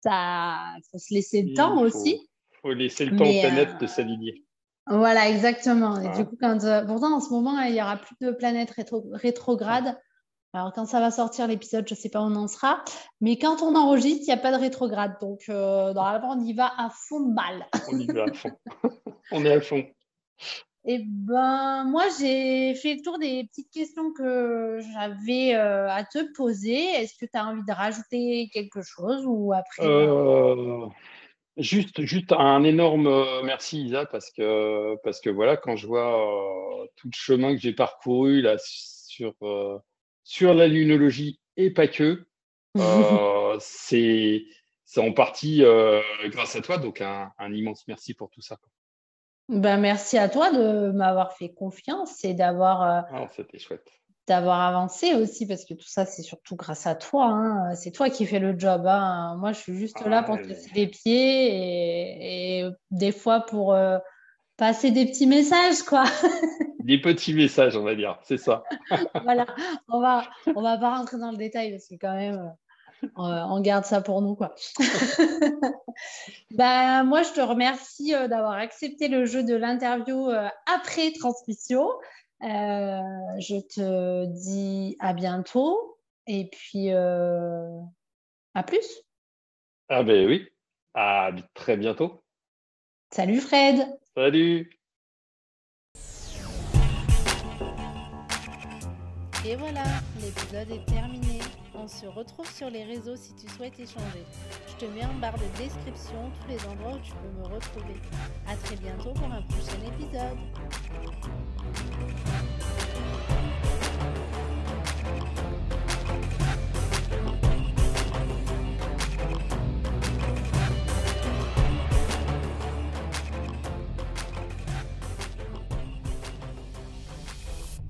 Ça, 0.03 0.57
faut 0.91 0.99
se 0.99 1.13
laisser 1.13 1.41
le 1.41 1.49
Il 1.49 1.53
temps 1.55 1.75
faut- 1.75 1.81
aussi. 1.85 2.27
faut 2.61 2.73
laisser 2.73 3.05
le 3.05 3.17
temps 3.17 3.25
aux 3.25 3.39
planètes 3.39 3.79
de 3.79 3.87
s'aligner. 3.87 4.44
Voilà, 4.87 5.29
exactement. 5.29 5.99
Et 5.99 6.15
du 6.15 6.25
coup, 6.25 6.37
quand, 6.39 6.63
euh, 6.63 6.85
pourtant, 6.85 7.15
en 7.15 7.19
ce 7.19 7.29
moment, 7.31 7.59
il 7.61 7.73
y 7.73 7.81
aura 7.81 7.97
plus 7.97 8.15
de 8.21 8.31
planètes 8.31 8.71
rétro- 8.71 9.09
rétrogrades. 9.13 9.97
Alors, 10.53 10.71
quand 10.73 10.85
ça 10.85 10.99
va 10.99 11.11
sortir 11.11 11.47
l'épisode, 11.47 11.87
je 11.87 11.95
ne 11.95 11.99
sais 11.99 12.09
pas 12.09 12.21
où 12.21 12.25
on 12.25 12.35
en 12.35 12.47
sera. 12.47 12.83
Mais 13.19 13.37
quand 13.37 13.61
on 13.61 13.75
enregistre, 13.75 14.21
il 14.21 14.27
n'y 14.27 14.33
a 14.33 14.37
pas 14.37 14.51
de 14.51 14.57
rétrograde. 14.57 15.15
Donc, 15.19 15.41
euh, 15.49 15.91
normalement, 15.93 16.35
on 16.37 16.39
y 16.39 16.53
va 16.53 16.71
à 16.77 16.89
fond 16.89 17.19
de 17.19 17.33
balle. 17.33 17.65
On 17.91 17.99
y 17.99 18.05
va 18.05 18.23
à 18.23 18.33
fond. 18.33 18.51
on 19.31 19.43
est 19.43 19.53
à 19.53 19.61
fond. 19.61 19.83
Et 20.87 21.01
ben, 21.03 21.83
moi, 21.85 22.03
j'ai 22.19 22.75
fait 22.75 22.93
le 22.93 23.01
tour 23.01 23.17
des 23.17 23.45
petites 23.45 23.71
questions 23.71 24.13
que 24.13 24.79
j'avais 24.93 25.55
euh, 25.55 25.89
à 25.89 26.03
te 26.03 26.31
poser. 26.33 26.75
Est-ce 26.75 27.15
que 27.19 27.25
tu 27.25 27.37
as 27.37 27.47
envie 27.47 27.63
de 27.67 27.73
rajouter 27.73 28.51
quelque 28.53 28.83
chose 28.83 29.23
ou 29.25 29.51
après? 29.51 29.83
Euh, 29.83 30.85
juste, 31.57 32.01
juste 32.05 32.31
un 32.31 32.63
énorme 32.63 33.07
euh, 33.07 33.43
merci 33.43 33.83
Isa 33.83 34.05
parce 34.05 34.31
que 34.31 34.95
parce 35.03 35.21
que 35.21 35.29
voilà 35.29 35.57
quand 35.57 35.75
je 35.75 35.87
vois 35.87 36.81
euh, 36.83 36.87
tout 36.95 37.07
le 37.07 37.15
chemin 37.15 37.55
que 37.55 37.61
j'ai 37.61 37.73
parcouru 37.73 38.41
là 38.41 38.55
sur 38.59 39.33
euh, 39.41 39.77
sur 40.23 40.53
la 40.53 40.67
lunologie 40.67 41.39
et 41.57 41.71
pas 41.71 41.87
que 41.87 42.25
euh, 42.77 43.57
c'est 43.59 44.43
c'est 44.83 45.01
en 45.01 45.13
partie 45.13 45.63
grâce 46.25 46.55
à 46.55 46.61
toi 46.61 46.77
donc 46.77 47.01
un, 47.01 47.31
un 47.37 47.53
immense 47.53 47.87
merci 47.87 48.13
pour 48.13 48.29
tout 48.29 48.41
ça. 48.41 48.57
ben, 49.49 49.77
merci 49.77 50.17
à 50.17 50.29
toi 50.29 50.51
de 50.51 50.91
m'avoir 50.91 51.33
fait 51.33 51.53
confiance 51.53 52.23
et 52.23 52.33
d'avoir 52.33 52.81
Ah, 52.81 53.27
c'était 53.35 53.59
chouette. 53.59 53.89
D'avoir 54.27 54.61
avancé 54.61 55.13
aussi, 55.13 55.45
parce 55.47 55.65
que 55.65 55.73
tout 55.75 55.87
ça, 55.87 56.05
c'est 56.05 56.21
surtout 56.23 56.55
grâce 56.55 56.87
à 56.87 56.95
toi. 56.95 57.25
hein. 57.27 57.75
C'est 57.75 57.91
toi 57.91 58.09
qui 58.09 58.25
fais 58.25 58.39
le 58.39 58.57
job. 58.57 58.85
hein. 58.87 59.35
Moi, 59.39 59.51
je 59.51 59.59
suis 59.59 59.77
juste 59.77 60.03
là 60.05 60.23
pour 60.23 60.41
te 60.41 60.47
laisser 60.47 60.71
les 60.73 60.87
pieds 60.87 61.47
et, 61.47 62.59
et 62.59 62.69
des 62.91 63.11
fois 63.11 63.41
pour 63.41 63.73
euh, 63.73 63.99
passer 64.57 64.89
des 64.91 65.05
petits 65.05 65.27
messages, 65.27 65.83
quoi. 65.83 66.03
Des 66.85 67.01
petits 67.01 67.33
messages 67.33 67.75
on 67.75 67.81
va 67.81 67.95
dire 67.95 68.19
c'est 68.21 68.37
ça. 68.37 68.63
voilà, 69.23 69.47
on 69.89 69.99
va, 69.99 70.23
on 70.55 70.61
va 70.61 70.77
pas 70.77 70.95
rentrer 70.95 71.17
dans 71.17 71.31
le 71.31 71.37
détail 71.37 71.71
parce 71.71 71.87
que 71.87 71.95
quand 71.99 72.13
même, 72.13 72.53
euh, 73.03 73.07
on, 73.15 73.23
on 73.27 73.59
garde 73.61 73.85
ça 73.85 74.01
pour 74.01 74.21
nous, 74.21 74.35
quoi. 74.35 74.53
ben, 76.51 77.03
moi, 77.03 77.23
je 77.23 77.31
te 77.31 77.41
remercie 77.41 78.13
euh, 78.13 78.27
d'avoir 78.27 78.53
accepté 78.53 79.07
le 79.07 79.25
jeu 79.25 79.43
de 79.43 79.55
l'interview 79.55 80.29
euh, 80.29 80.47
après 80.73 81.11
transmission. 81.19 81.87
Euh, 82.43 83.39
je 83.39 83.59
te 83.61 84.25
dis 84.25 84.97
à 84.99 85.13
bientôt 85.13 85.97
et 86.27 86.49
puis 86.51 86.91
euh, 86.91 87.79
à 88.53 88.63
plus. 88.63 89.01
Ah 89.89 90.03
ben 90.03 90.27
oui. 90.27 90.47
À 90.93 91.31
très 91.53 91.77
bientôt. 91.77 92.23
Salut 93.11 93.39
Fred. 93.39 93.87
Salut. 94.15 94.69
Et 99.47 99.55
voilà, 99.55 99.83
l'épisode 100.19 100.71
est 100.71 100.85
terminé. 100.85 101.34
On 101.85 101.87
se 101.87 102.07
retrouve 102.07 102.51
sur 102.51 102.71
les 102.71 102.83
réseaux 102.83 103.15
si 103.15 103.35
tu 103.35 103.47
souhaites 103.47 103.79
échanger. 103.79 104.25
Je 104.69 104.85
te 104.87 104.91
mets 104.91 105.05
en 105.05 105.13
barre 105.21 105.37
de 105.37 105.45
description 105.55 106.31
tous 106.41 106.47
les 106.47 106.57
endroits 106.65 106.95
où 106.95 106.99
tu 106.99 107.11
peux 107.11 107.39
me 107.39 107.43
retrouver. 107.43 107.93
À 108.47 108.55
très 108.55 108.75
bientôt 108.75 109.13
pour 109.13 109.31
un 109.31 109.43
prochain 109.43 109.77
épisode. 109.85 110.39